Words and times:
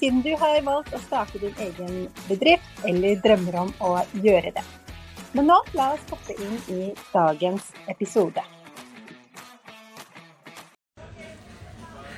siden 0.00 0.22
du 0.24 0.32
har 0.40 0.62
valgt 0.64 0.94
å 0.96 1.00
starte 1.04 1.40
din 1.42 1.56
egen 1.60 2.06
bedrift 2.28 2.84
eller 2.88 3.20
drømmer 3.20 3.58
om 3.66 3.74
å 3.84 3.90
gjøre 4.24 4.54
det. 4.56 4.64
Men 5.36 5.50
nå 5.52 5.58
la 5.76 5.92
oss 5.94 6.06
hoppe 6.10 6.34
inn 6.40 6.56
i 6.72 6.80
dagens 7.12 7.68
episode. 7.92 8.42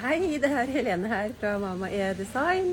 Hei, 0.02 0.38
det 0.42 0.50
er 0.50 0.70
Helene 0.70 1.10
her 1.10 1.34
fra 1.38 1.56
Mama 1.62 1.90
E 1.90 2.12
Design. 2.18 2.72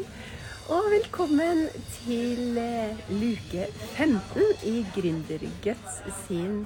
Og 0.69 0.85
velkommen 0.93 1.65
til 1.95 2.57
eh, 2.61 2.97
luke 3.09 3.65
15 3.97 4.65
i 4.69 4.83
Gründerguts 4.93 5.99
sin 6.27 6.63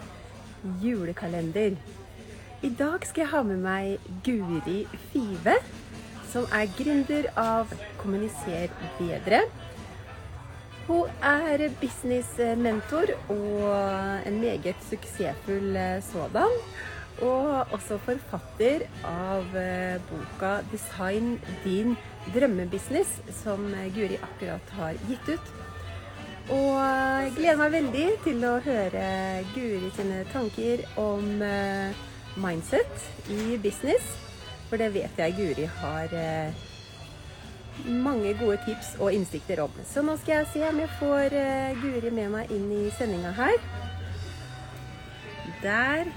julekalender. 0.83 1.77
I 2.63 2.71
dag 2.79 3.07
skal 3.07 3.25
jeg 3.25 3.31
ha 3.31 3.41
med 3.47 3.63
meg 3.63 4.11
Guri 4.23 4.83
Five, 5.11 5.55
som 6.33 6.47
er 6.51 6.71
gründer 6.77 7.29
av 7.39 7.71
Kommuniser 8.01 8.71
bedre. 8.97 9.43
Hun 10.87 11.11
er 11.23 11.69
businessmentor 11.79 13.13
og 13.31 14.25
en 14.27 14.39
meget 14.41 14.81
suksessfull 14.89 15.77
eh, 15.79 16.01
sådan. 16.03 16.57
Og 17.23 17.71
også 17.75 17.99
forfatter 18.03 18.87
av 19.07 19.55
eh, 19.55 20.01
boka 20.09 20.57
'Design 20.71 21.37
din 21.63 21.95
drømmebusiness', 22.33 23.21
som 23.43 23.69
Guri 23.95 24.17
akkurat 24.17 24.75
har 24.79 24.99
gitt 25.07 25.29
ut. 25.29 25.53
Og 26.51 26.75
jeg 27.23 27.31
gleder 27.37 27.61
meg 27.61 27.71
veldig 27.71 28.07
til 28.25 28.43
å 28.43 28.57
høre 28.65 29.05
Guri 29.53 29.93
sine 29.95 30.25
tanker 30.33 30.83
om 30.99 31.39
eh, 31.41 31.95
mindset 32.35 33.07
i 33.31 33.55
business. 33.63 34.32
For 34.73 34.81
det 34.81 34.93
vet 34.93 35.19
jeg 35.21 35.33
Guri 35.37 35.65
har 35.69 36.13
mange 37.85 38.31
gode 38.39 38.57
tips 38.65 38.95
og 38.99 39.13
innsikter 39.13 39.59
om. 39.61 39.69
Så 39.85 40.01
nå 40.01 40.15
skal 40.17 40.33
jeg 40.33 40.47
se 40.53 40.63
om 40.65 40.79
jeg 40.81 40.89
får 40.97 41.35
uh, 41.37 41.81
Guri 41.83 42.09
med 42.09 42.31
meg 42.33 42.49
inn 42.55 42.71
i 42.73 42.87
sendinga 42.97 43.35
her. 43.37 43.53
Der. 45.61 46.09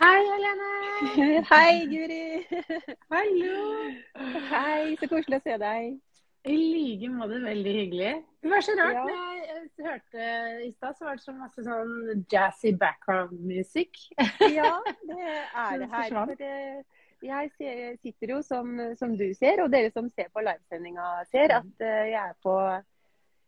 Hei, 0.00 0.16
Helene. 0.32 0.72
Hei, 1.52 1.84
Guri. 1.92 2.24
Hallo. 3.12 3.62
Hei, 4.54 4.96
så 5.04 5.12
koselig 5.12 5.44
å 5.44 5.48
se 5.50 5.60
deg. 5.68 6.05
I 6.46 6.56
like 6.56 7.08
måte 7.10 7.40
veldig 7.42 7.72
hyggelig. 7.74 8.10
Det 8.42 8.50
var 8.50 8.62
så 8.62 8.74
rart. 8.78 8.94
Ja. 8.94 9.04
når 9.06 9.32
Jeg, 9.46 9.70
hørte 9.86 10.26
i 10.64 10.72
stad, 10.72 10.94
så 10.98 11.04
var 11.04 11.16
det 11.18 11.24
så 11.24 11.32
masse 11.34 11.64
sånn 11.66 12.24
jazzy 12.32 12.70
background-musikk. 12.78 13.98
Ja, 14.54 14.76
det 15.08 15.32
er 15.64 15.80
det 15.82 15.88
her. 15.90 16.12
For 16.14 16.38
det, 16.38 16.52
jeg 17.26 17.98
sitter 18.02 18.34
jo 18.36 18.42
som, 18.46 18.76
som 19.00 19.16
du 19.18 19.26
ser, 19.34 19.64
og 19.64 19.72
dere 19.74 19.90
som 19.94 20.10
ser 20.14 20.30
på 20.32 20.44
livesendinga 20.44 21.08
ser, 21.32 21.56
at 21.58 21.84
eh, 21.84 22.10
jeg 22.12 22.20
er 22.22 22.36
på 22.44 22.56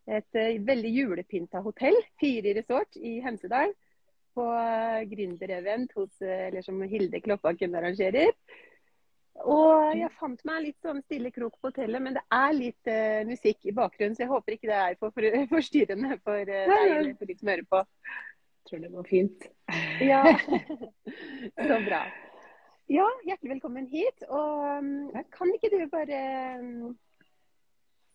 et 0.08 0.40
eh, 0.40 0.56
veldig 0.64 0.94
julepynta 0.94 1.62
hotell, 1.64 1.98
Fire 2.20 2.56
resort 2.58 2.98
i 2.98 3.18
Hemsedal. 3.24 3.74
På 4.38 4.46
gründerevent 5.10 5.94
hos, 5.98 6.18
eh, 6.22 6.48
eller 6.48 6.66
som 6.66 6.82
Hilde 6.82 7.22
Kloppakken 7.22 7.78
arrangerer. 7.78 8.34
Og 9.46 9.94
jeg 9.94 10.10
fant 10.18 10.40
meg 10.48 10.62
litt 10.64 10.78
sånn 10.82 11.02
stille 11.04 11.30
krok 11.34 11.58
på 11.60 11.70
hotellet, 11.70 12.02
men 12.02 12.16
det 12.16 12.24
er 12.34 12.54
litt 12.56 12.90
uh, 12.90 13.26
musikk 13.28 13.68
i 13.68 13.74
bakgrunnen, 13.76 14.16
så 14.16 14.24
jeg 14.24 14.32
håper 14.32 14.56
ikke 14.56 14.70
det 14.70 14.78
er 14.78 14.96
for, 14.98 15.14
for 15.14 15.52
forstyrrende 15.52 16.18
for 16.26 16.42
uh, 16.42 16.72
deg 16.72 16.94
eller 16.96 17.12
for 17.18 17.30
de 17.30 17.36
som 17.38 17.52
hører 17.52 17.68
på. 17.70 17.82
Jeg 18.58 18.70
tror 18.70 18.82
det 18.84 18.94
går 18.94 19.06
fint. 19.08 19.50
Ja, 20.04 20.22
så 21.70 21.78
bra. 21.86 22.02
Ja, 22.88 23.04
hjertelig 23.28 23.54
velkommen 23.54 23.86
hit. 23.88 24.24
Og 24.32 24.64
um, 24.80 24.90
kan 25.32 25.52
ikke 25.54 25.70
du 25.72 25.78
bare 25.92 26.20
um, 26.60 26.96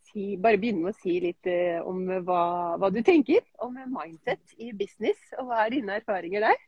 si, 0.10 0.34
bare 0.42 0.60
begynne 0.62 0.84
med 0.84 0.94
å 0.94 1.00
si 1.00 1.20
litt 1.24 1.50
uh, 1.50 1.80
om 1.90 2.04
hva, 2.26 2.44
hva 2.82 2.92
du 2.94 3.00
tenker 3.06 3.46
om 3.64 3.78
mindset 3.94 4.58
i 4.58 4.72
business, 4.78 5.22
og 5.40 5.50
hva 5.50 5.64
er 5.64 5.76
dine 5.78 6.00
erfaringer 6.02 6.50
der? 6.50 6.64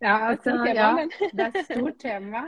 Ja, 0.00 0.14
Det 0.18 0.18
er 0.18 0.28
altså, 0.28 0.50
tema, 0.50 0.74
ja, 0.74 1.08
det 1.36 1.46
er 1.46 1.56
et 1.56 1.64
stort 1.66 1.98
tema. 2.06 2.44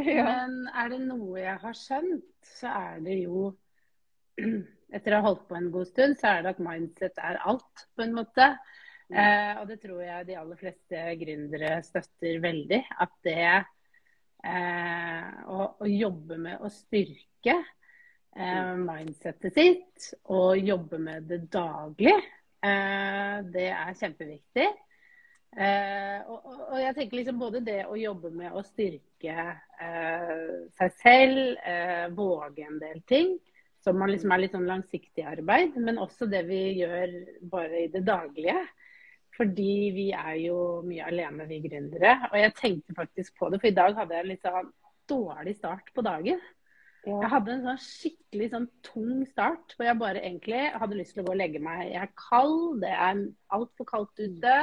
Men 0.00 0.58
er 0.68 0.92
det 0.92 1.00
noe 1.06 1.40
jeg 1.40 1.56
har 1.62 1.76
skjønt, 1.76 2.28
så 2.60 2.74
er 2.82 3.00
det 3.04 3.22
jo 3.24 3.48
Etter 4.90 5.14
å 5.14 5.20
ha 5.20 5.28
holdt 5.28 5.44
på 5.46 5.54
en 5.54 5.68
god 5.70 5.86
stund, 5.86 6.16
så 6.18 6.32
er 6.32 6.40
det 6.42 6.50
at 6.56 6.62
mindset 6.66 7.18
er 7.22 7.36
alt, 7.46 7.82
på 7.94 8.02
en 8.02 8.14
måte. 8.16 8.46
Eh, 9.06 9.52
og 9.60 9.68
det 9.70 9.76
tror 9.84 10.00
jeg 10.02 10.26
de 10.26 10.34
aller 10.40 10.58
fleste 10.58 11.02
gründere 11.20 11.76
støtter 11.86 12.40
veldig. 12.42 12.80
At 13.04 13.12
det 13.22 13.44
eh, 13.46 15.28
å, 15.46 15.68
å 15.78 15.86
jobbe 15.86 16.40
med 16.42 16.58
å 16.58 16.72
styrke 16.74 17.54
eh, 17.54 18.74
mindsetet 18.82 19.54
sitt 19.54 20.10
og 20.34 20.58
jobbe 20.58 20.98
med 21.06 21.30
det 21.30 21.44
daglig, 21.54 22.16
eh, 22.66 23.36
det 23.46 23.68
er 23.70 23.98
kjempeviktig. 24.02 24.68
Eh, 25.50 26.18
og, 26.30 26.44
og, 26.46 26.76
jeg 26.78 26.94
tenker 26.94 27.18
liksom 27.18 27.38
både 27.40 27.62
det 27.66 27.80
å 27.90 27.96
jobbe 27.98 28.30
med 28.30 28.54
å 28.54 28.62
styrke 28.62 29.46
eh, 29.82 30.44
seg 30.78 30.92
selv, 31.00 31.56
eh, 31.66 32.06
våge 32.14 32.68
en 32.68 32.78
del 32.78 33.00
ting, 33.10 33.32
som 33.82 33.98
man 33.98 34.12
liksom 34.12 34.30
er 34.30 34.44
litt 34.44 34.54
sånn 34.54 34.68
langsiktig 34.68 35.24
arbeid, 35.26 35.74
men 35.80 35.98
også 35.98 36.28
det 36.30 36.44
vi 36.46 36.60
gjør 36.82 37.16
bare 37.50 37.82
i 37.86 37.90
det 37.90 38.04
daglige. 38.06 38.60
Fordi 39.40 39.74
vi 39.96 40.06
er 40.12 40.36
jo 40.42 40.56
mye 40.84 41.06
alene, 41.08 41.46
vi 41.48 41.62
gründere. 41.64 42.12
Og 42.28 42.36
jeg 42.36 42.54
tenkte 42.58 42.96
faktisk 42.98 43.38
på 43.40 43.48
det, 43.48 43.60
for 43.62 43.70
i 43.70 43.76
dag 43.78 43.96
hadde 43.96 44.16
jeg 44.16 44.26
en 44.26 44.30
litt 44.34 44.44
sånn 44.44 44.72
dårlig 45.08 45.54
start 45.56 45.88
på 45.96 46.04
dagen. 46.04 46.42
Jeg 47.06 47.30
hadde 47.32 47.54
en 47.54 47.62
sånn 47.64 47.80
skikkelig 47.80 48.50
sånn 48.52 48.66
tung 48.84 49.22
start, 49.30 49.72
hvor 49.72 49.88
jeg 49.88 49.98
bare 50.02 50.20
egentlig 50.20 50.66
hadde 50.76 50.98
lyst 50.98 51.14
til 51.16 51.22
å 51.22 51.30
gå 51.30 51.32
og 51.32 51.40
legge 51.40 51.62
meg. 51.64 51.86
Jeg 51.88 52.02
er 52.04 52.12
kald, 52.20 52.82
det 52.82 52.90
er 52.92 53.22
altfor 53.56 53.88
kaldt 53.88 54.20
ute. 54.20 54.56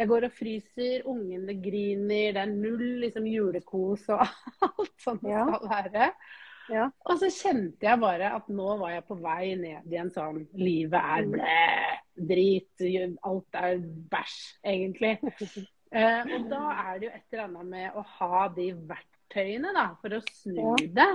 Jeg 0.00 0.08
går 0.08 0.24
og 0.28 0.32
fryser, 0.32 1.02
ungene 1.10 1.54
griner, 1.60 2.32
det 2.32 2.40
er 2.42 2.52
null 2.54 2.84
liksom, 3.02 3.26
julekos 3.28 4.06
og 4.14 4.22
alt 4.70 4.94
sånt 5.04 5.22
det 5.26 5.34
Ja. 5.34 5.44
skal 5.50 5.68
være. 5.70 6.06
Ja. 6.72 6.86
Og 7.10 7.18
så 7.20 7.28
kjente 7.34 7.84
jeg 7.84 7.98
bare 8.00 8.30
at 8.38 8.46
nå 8.48 8.68
var 8.80 8.94
jeg 8.94 9.04
på 9.08 9.16
vei 9.20 9.54
ned 9.58 9.92
i 9.92 9.98
en 10.00 10.12
sånn 10.14 10.44
Livet 10.56 10.94
er 11.02 11.26
blæ, 11.28 11.56
drit, 12.30 12.84
alt 13.26 13.58
er 13.60 13.78
bæsj, 14.14 14.40
egentlig. 14.64 15.16
Eh, 15.92 16.22
og 16.24 16.46
da 16.48 16.58
er 16.88 16.94
det 17.02 17.04
jo 17.04 17.10
et 17.12 17.34
eller 17.34 17.42
annet 17.50 17.66
med 17.68 17.96
å 18.00 18.02
ha 18.14 18.46
de 18.56 18.70
verktøyene 18.88 19.74
da, 19.76 19.82
for 20.00 20.14
å 20.16 20.20
snu 20.32 20.54
Ja. 20.62 20.70
det. 21.02 21.08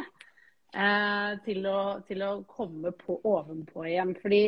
Eh, 0.78 1.32
til, 1.48 1.66
å, 1.66 1.80
til 2.06 2.22
å 2.22 2.44
komme 2.46 2.92
på 2.94 3.16
ovenpå 3.26 3.88
igjen. 3.90 4.12
Fordi 4.22 4.42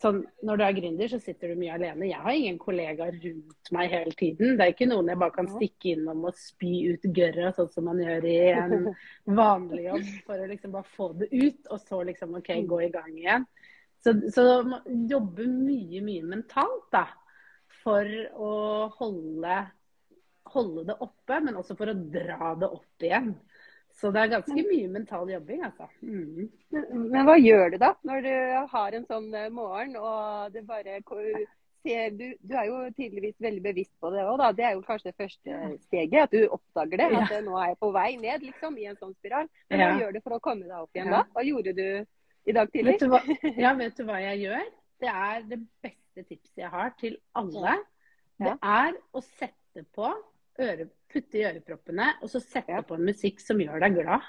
sånn, 0.00 0.20
når 0.46 0.58
du 0.58 0.64
er 0.64 0.76
gründer, 0.76 1.10
så 1.12 1.18
sitter 1.20 1.52
du 1.52 1.60
mye 1.60 1.74
alene. 1.76 2.08
Jeg 2.08 2.22
har 2.24 2.36
ingen 2.36 2.58
kollegaer 2.60 3.16
rundt 3.20 3.72
meg 3.76 3.92
hele 3.92 4.14
tiden. 4.16 4.54
Det 4.56 4.64
er 4.64 4.74
ikke 4.74 4.88
noen 4.88 5.10
jeg 5.12 5.20
bare 5.20 5.34
kan 5.34 5.50
stikke 5.50 5.92
innom 5.94 6.24
og 6.28 6.38
spy 6.40 6.72
ut 6.94 7.08
gørra, 7.16 7.50
sånn 7.56 7.72
som 7.74 7.88
man 7.90 8.00
gjør 8.02 8.28
i 8.30 8.36
en 8.54 8.88
vanlig 9.40 9.86
jobb, 9.88 10.12
for 10.28 10.40
å 10.40 10.48
liksom 10.50 10.76
bare 10.76 10.94
få 10.96 11.10
det 11.20 11.30
ut, 11.34 11.60
og 11.68 11.82
så 11.84 12.00
liksom 12.08 12.38
OK, 12.40 12.52
gå 12.70 12.80
i 12.86 12.92
gang 12.94 13.12
igjen. 13.16 13.48
Så, 14.00 14.14
så 14.32 14.46
jobbe 15.10 15.44
mye, 15.44 16.00
mye 16.04 16.24
mentalt, 16.24 16.88
da. 16.94 17.04
For 17.82 18.08
å 18.36 18.54
holde, 18.96 19.58
holde 20.54 20.88
det 20.88 20.96
oppe, 21.04 21.42
men 21.44 21.60
også 21.60 21.76
for 21.76 21.92
å 21.92 21.98
dra 22.12 22.54
det 22.60 22.72
opp 22.72 23.04
igjen. 23.04 23.34
Så 24.00 24.10
det 24.14 24.20
er 24.22 24.30
ganske 24.32 24.62
mye 24.64 24.88
mental 24.88 25.28
jobbing, 25.28 25.64
altså. 25.66 25.86
Mm. 26.00 26.46
Men, 26.72 26.84
men 27.12 27.26
hva 27.28 27.36
gjør 27.36 27.74
du 27.74 27.80
da, 27.82 27.90
når 28.08 28.22
du 28.24 28.34
har 28.72 28.96
en 28.96 29.08
sånn 29.10 29.26
eh, 29.36 29.50
morgen 29.52 29.98
og 30.00 30.54
det 30.54 30.62
bare 30.68 31.00
ser 31.82 32.14
du, 32.16 32.24
du 32.40 32.54
er 32.56 32.68
jo 32.68 32.78
tydeligvis 32.96 33.36
veldig 33.40 33.62
bevisst 33.64 33.92
på 34.00 34.10
det 34.14 34.24
òg, 34.24 34.38
da. 34.40 34.50
Det 34.56 34.64
er 34.68 34.74
jo 34.76 34.82
kanskje 34.86 35.10
det 35.10 35.18
første 35.20 35.58
steget. 35.86 36.26
At 36.26 36.34
du 36.34 36.46
oppdager 36.52 37.00
det. 37.00 37.08
At 37.20 37.34
nå 37.44 37.56
er 37.60 37.70
jeg 37.72 37.78
på 37.80 37.92
vei 37.96 38.08
ned, 38.20 38.44
liksom, 38.48 38.76
i 38.80 38.88
en 38.90 38.98
sånn 39.00 39.14
spiral. 39.18 39.48
Men 39.70 39.80
hva 39.80 39.88
Ja. 39.90 39.98
gjør 40.02 40.16
du 40.16 40.20
for 40.24 40.36
å 40.36 40.40
komme 40.44 40.68
deg 40.68 40.76
opp 40.76 40.96
igjen 40.96 41.12
Ja. 41.12 41.22
da? 41.22 41.24
Hva 41.36 41.44
gjorde 41.46 41.76
du 41.76 42.06
i 42.46 42.52
dag 42.56 42.72
tidlig? 42.72 42.92
Vet 42.92 43.00
du 43.00 43.08
hva, 43.08 43.20
ja, 43.64 43.74
vet 43.74 43.96
du 43.96 44.04
hva 44.04 44.20
jeg 44.20 44.44
gjør? 44.44 44.68
Det 45.00 45.08
er 45.08 45.42
det 45.48 45.60
beste 45.82 46.24
tipset 46.28 46.56
jeg 46.64 46.68
har 46.70 46.92
til 47.00 47.16
alle. 47.34 47.78
Det 48.40 48.56
er 48.60 48.96
å 49.12 49.20
sette 49.24 49.84
på 49.96 50.08
øre, 50.60 50.88
putte 51.10 51.40
i 51.40 51.44
øreproppene 51.48 52.12
og 52.22 52.30
så 52.32 52.40
sette 52.42 52.72
Ja. 52.72 52.82
på 52.86 52.94
en 52.96 53.04
musikk 53.08 53.40
som 53.42 53.58
gjør 53.58 53.80
deg 53.84 53.98
glad. 54.00 54.22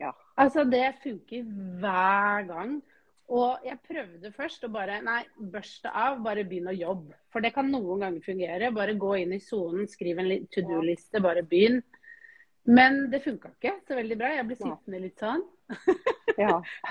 Ja. 0.00 0.12
Altså, 0.36 0.64
det 0.68 0.98
funker 1.02 1.42
hver 1.80 2.46
gang. 2.48 2.82
Og 3.28 3.64
jeg 3.66 3.78
prøvde 3.82 4.30
først 4.30 4.64
å 4.64 4.70
bare 4.70 5.00
Nei, 5.02 5.24
børste 5.50 5.90
av, 5.90 6.20
bare 6.22 6.44
begynn 6.44 6.68
å 6.70 6.76
jobbe. 6.76 7.14
For 7.32 7.40
det 7.42 7.54
kan 7.54 7.70
noen 7.72 8.00
ganger 8.04 8.22
fungere. 8.22 8.72
Bare 8.74 8.94
gå 8.94 9.16
inn 9.22 9.32
i 9.34 9.40
sonen, 9.42 9.88
skriv 9.90 10.18
en 10.22 10.46
to 10.52 10.62
do-liste, 10.62 11.20
bare 11.22 11.42
begynn. 11.42 11.82
Men 12.66 13.10
det 13.10 13.22
funka 13.24 13.50
ikke 13.54 13.72
så 13.86 13.94
veldig 13.98 14.18
bra. 14.18 14.28
Jeg 14.34 14.46
ble 14.46 14.56
sittende 14.60 15.00
litt 15.02 15.18
sånn. 15.22 15.42
Ja. 16.36 16.58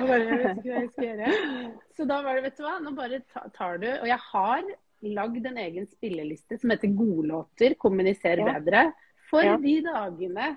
Så 1.95 2.05
da 2.09 2.15
var 2.25 2.33
det, 2.33 2.41
vet 2.47 2.57
du 2.57 2.63
hva, 2.65 2.79
nå 2.81 2.95
bare 2.97 3.19
tar 3.53 3.77
du 3.77 3.85
Og 3.91 4.07
jeg 4.09 4.17
har 4.31 4.63
lagd 5.05 5.45
en 5.45 5.59
egen 5.61 5.85
spilleliste 5.85 6.57
som 6.57 6.73
heter 6.73 6.89
Godlåter, 6.97 7.75
kommuniser 7.77 8.41
bedre, 8.41 8.87
for 9.35 9.47
Ja. 9.49 9.57
de 9.61 9.75
dagene 9.85 10.47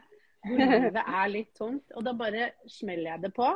hvor 0.49 0.61
livet 0.63 1.03
er 1.03 1.33
litt 1.33 1.51
tungt. 1.59 1.85
Og 1.97 2.05
da 2.07 2.15
bare 2.17 2.53
smeller 2.71 3.13
jeg 3.13 3.27
det 3.27 3.33
på. 3.37 3.49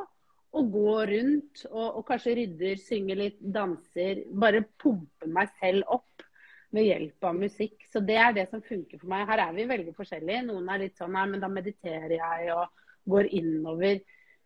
Og 0.53 0.73
går 0.75 1.07
rundt 1.15 1.63
og, 1.71 1.87
og 1.97 2.03
kanskje 2.11 2.35
rydder, 2.37 2.77
synger 2.83 3.17
litt, 3.23 3.39
danser. 3.41 4.25
Bare 4.37 4.65
pumper 4.83 5.31
meg 5.33 5.49
selv 5.61 5.87
opp 5.97 6.27
ved 6.73 6.89
hjelp 6.89 7.25
av 7.29 7.39
musikk. 7.39 7.87
Så 7.89 8.03
det 8.05 8.19
er 8.21 8.35
det 8.37 8.49
som 8.51 8.65
funker 8.65 9.01
for 9.01 9.09
meg. 9.13 9.25
Her 9.31 9.47
er 9.47 9.55
vi 9.57 9.69
veldig 9.71 9.95
forskjellige. 9.97 10.43
Noen 10.49 10.69
er 10.73 10.83
litt 10.85 11.01
sånn 11.01 11.15
nei, 11.17 11.25
men 11.31 11.41
da 11.41 11.49
mediterer 11.53 12.19
jeg 12.19 12.53
og 12.53 12.69
går 13.09 13.31
innover. 13.39 14.03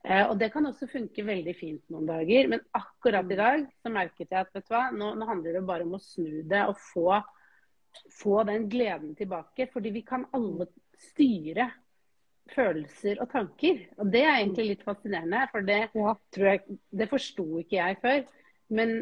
Eh, 0.07 0.23
og 0.29 0.37
det 0.39 0.53
kan 0.55 0.67
også 0.69 0.87
funke 0.91 1.25
veldig 1.27 1.55
fint 1.59 1.83
noen 1.91 2.07
dager. 2.07 2.47
Men 2.53 2.63
akkurat 2.79 3.33
i 3.33 3.39
dag 3.41 3.67
så 3.83 3.91
merket 3.91 4.31
jeg 4.31 4.39
at 4.45 4.53
vet 4.55 4.69
du 4.69 4.75
hva, 4.77 4.85
nå, 4.95 5.15
nå 5.19 5.27
handler 5.27 5.59
det 5.59 5.67
bare 5.67 5.87
om 5.87 5.97
å 5.99 6.03
snu 6.03 6.45
det 6.47 6.63
og 6.71 6.79
få, 6.93 7.17
få 8.13 8.43
den 8.49 8.69
gleden 8.73 9.15
tilbake. 9.19 9.69
Fordi 9.73 9.93
vi 9.95 10.03
kan 10.07 10.27
alle 10.37 10.69
styre 11.11 11.71
følelser 12.55 13.21
og 13.23 13.31
tanker. 13.33 13.85
Og 13.99 14.11
det 14.13 14.23
er 14.25 14.39
egentlig 14.39 14.69
litt 14.73 14.85
fascinerende, 14.87 15.45
for 15.53 15.67
det 15.67 15.83
tror 15.93 16.51
jeg 16.53 16.81
Det 16.91 17.09
forsto 17.11 17.47
ikke 17.63 17.79
jeg 17.81 18.01
før. 18.03 18.27
Men 18.77 18.97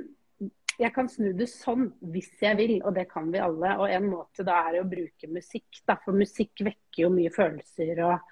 jeg 0.81 0.91
kan 0.95 1.09
snu 1.09 1.31
det 1.37 1.47
sånn 1.53 1.87
hvis 2.13 2.33
jeg 2.43 2.59
vil, 2.59 2.77
og 2.83 2.95
det 2.97 3.07
kan 3.13 3.31
vi 3.33 3.43
alle. 3.43 3.77
Og 3.79 3.91
en 3.91 4.09
måte 4.11 4.47
da 4.47 4.61
er 4.69 4.81
å 4.81 4.89
bruke 4.89 5.31
musikk, 5.31 5.83
da. 5.87 5.99
For 6.05 6.17
musikk 6.17 6.65
vekker 6.67 7.05
jo 7.07 7.11
mye 7.15 7.33
følelser 7.35 8.01
og, 8.09 8.31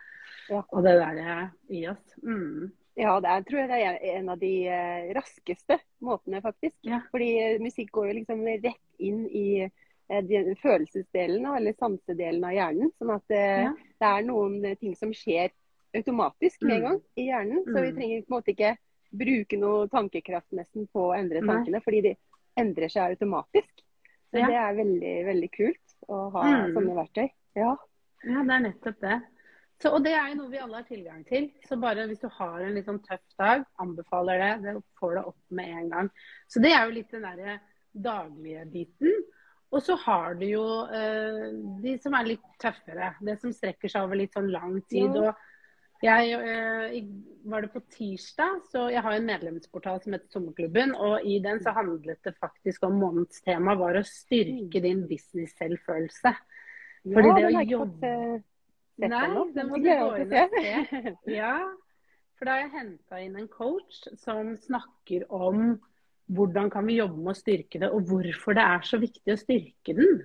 Ja. 0.51 0.63
og 0.73 0.83
det 0.83 0.97
der 0.99 1.51
i 1.71 1.87
oss. 1.89 2.17
Mm. 2.23 2.73
Ja, 2.99 3.15
det 3.21 3.29
er, 3.31 3.45
tror 3.49 3.61
jeg 3.63 3.69
det 3.71 3.79
er 3.87 4.19
en 4.19 4.29
av 4.29 4.41
de 4.41 4.51
eh, 4.69 5.13
raskeste 5.17 5.79
måtene, 6.05 6.43
faktisk. 6.45 6.77
Ja. 6.85 7.01
Fordi 7.13 7.29
eh, 7.41 7.61
musikk 7.63 7.93
går 7.95 8.11
jo 8.11 8.17
liksom 8.19 8.43
rett 8.45 9.01
inn 9.01 9.23
i 9.29 9.47
eh, 10.13 10.55
følelsesdelen 10.63 11.47
av, 11.49 11.57
eller 11.57 11.73
sansedelen 11.79 12.45
av 12.45 12.53
hjernen. 12.57 12.93
Sånn 13.01 13.15
at 13.17 13.31
eh, 13.31 13.63
Ja. 13.65 13.73
det 13.73 14.09
er 14.09 14.23
noen 14.29 14.65
eh, 14.65 14.75
ting 14.81 14.95
som 14.99 15.13
skjer 15.13 15.51
automatisk 15.95 16.63
med 16.63 16.77
en 16.77 16.83
Mm. 16.83 16.89
gang 16.89 17.01
i 17.17 17.27
hjernen. 17.29 17.65
Så 17.67 17.81
vi 17.83 17.91
Mm. 17.93 17.97
trenger 17.97 18.23
på 18.23 18.31
en 18.33 18.37
måte 18.39 18.55
ikke 18.57 18.77
bruke 19.13 19.59
noe 19.59 19.89
tankekraft 19.89 20.51
nesten 20.53 20.89
på 20.89 21.09
å 21.11 21.19
endre 21.19 21.41
Nei. 21.43 21.55
tankene, 21.55 21.83
fordi 21.85 22.03
de 22.03 22.17
endrer 22.57 22.89
seg 22.89 23.11
automatisk. 23.17 23.83
Så 24.33 24.39
Ja. 24.41 24.47
det 24.47 24.57
er 24.57 24.75
veldig, 24.85 25.27
veldig 25.27 25.51
kult 25.53 25.95
å 26.09 26.31
ha 26.33 26.43
Mm. 26.43 26.73
sånne 26.75 26.95
verktøy. 26.97 27.31
Ja. 27.57 27.77
Ja, 28.25 28.43
det 28.45 28.51
er 28.51 28.73
nettopp 28.73 29.01
det. 29.01 29.23
Så, 29.81 29.91
og 29.93 30.05
det 30.05 30.13
er 30.13 30.29
jo 30.29 30.35
noe 30.37 30.49
vi 30.51 30.59
alle 30.59 30.77
har 30.77 30.85
tilgang 30.85 31.25
til. 31.27 31.51
Så 31.67 31.77
bare 31.81 32.07
hvis 32.07 32.21
du 32.21 32.29
har 32.29 32.61
en 32.61 32.75
litt 32.75 32.87
sånn 32.87 33.03
tøff 33.03 33.21
dag, 33.37 33.65
anbefaler 33.81 34.39
det. 34.39 34.63
Det 34.63 34.83
får 35.01 35.15
det 35.17 35.25
opp 35.27 35.37
med 35.51 35.69
en 35.69 35.89
gang. 35.91 36.11
Så 36.49 36.63
det 36.63 36.71
er 36.73 36.87
jo 36.87 36.93
litt 36.95 37.11
den 37.11 37.23
derre 37.23 37.61
daglige 38.01 38.65
biten. 38.73 39.13
Og 39.73 39.81
så 39.81 39.97
har 40.05 40.35
du 40.37 40.45
jo 40.45 40.65
eh, 40.93 41.49
de 41.81 41.97
som 42.03 42.13
er 42.19 42.35
litt 42.35 42.45
tøffere. 42.61 43.15
Det 43.25 43.39
som 43.41 43.55
strekker 43.57 43.89
seg 43.89 44.05
over 44.05 44.21
litt 44.21 44.37
sånn 44.37 44.51
lang 44.53 44.77
tid. 44.85 45.17
Ja. 45.17 45.33
Og 45.33 46.05
jeg 46.05 46.33
eh, 46.35 46.97
var 47.49 47.65
det 47.65 47.71
på 47.73 47.81
tirsdag, 47.95 48.61
så 48.69 48.89
jeg 48.93 49.05
har 49.07 49.17
en 49.17 49.29
medlemsportal 49.29 50.01
som 50.03 50.17
heter 50.17 50.29
Sommerklubben. 50.35 50.93
Og 50.99 51.25
i 51.25 51.39
den 51.45 51.63
så 51.65 51.73
handlet 51.77 52.21
det 52.27 52.35
faktisk 52.43 52.85
om 52.89 52.99
månedens 53.01 53.41
tema 53.47 53.77
var 53.81 53.97
å 53.97 54.05
styrke 54.07 54.83
din 54.85 55.07
business-selvfølelse. 55.09 56.35
Fordi 57.07 57.31
ja, 57.31 57.37
det 57.39 57.53
å 57.53 57.69
jobbe- 57.79 58.43
Nei, 59.03 59.23
den 59.57 59.71
må 59.71 59.79
du 59.81 59.89
gå 59.89 60.11
inn 60.21 60.35
og 60.37 60.53
se. 60.53 61.15
Ja, 61.33 61.55
for 62.37 62.47
da 62.47 62.59
har 62.59 62.67
jeg 62.67 62.75
henta 62.75 63.23
inn 63.25 63.39
en 63.41 63.49
coach 63.51 64.03
som 64.21 64.53
snakker 64.61 65.25
om 65.33 65.79
hvordan 66.27 66.71
kan 66.73 66.87
vi 66.87 66.99
jobbe 67.01 67.19
med 67.19 67.33
å 67.35 67.39
styrke 67.39 67.81
det, 67.83 67.91
og 67.91 68.07
hvorfor 68.09 68.57
det 68.57 68.65
er 68.65 68.87
så 68.87 69.01
viktig 69.03 69.35
å 69.35 69.41
styrke 69.41 69.97
den. 69.97 70.23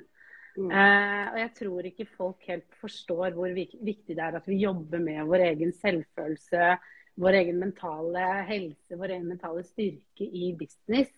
Mm. 0.57 0.69
Eh, 0.73 1.25
og 1.31 1.39
jeg 1.41 1.51
tror 1.59 1.87
ikke 1.89 2.07
folk 2.17 2.47
helt 2.49 2.77
forstår 2.81 3.35
hvor 3.35 3.51
viktig 3.53 4.15
det 4.15 4.23
er 4.23 4.39
at 4.39 4.47
vi 4.49 4.61
jobber 4.63 5.01
med 5.03 5.25
vår 5.29 5.45
egen 5.51 5.73
selvfølelse, 5.77 6.71
vår 7.17 7.39
egen 7.41 7.59
mentale 7.61 8.25
helse, 8.47 8.97
vår 8.97 9.15
egen 9.17 9.29
mentale 9.29 9.63
styrke 9.65 10.25
i 10.25 10.53
business. 10.57 11.11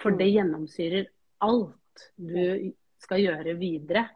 For 0.00 0.12
Mm. 0.12 0.18
det 0.18 0.32
gjennomsyrer 0.32 1.06
alt 1.40 2.08
du 2.16 2.72
skal 3.00 3.20
gjøre 3.20 3.56
videre. 3.56 4.08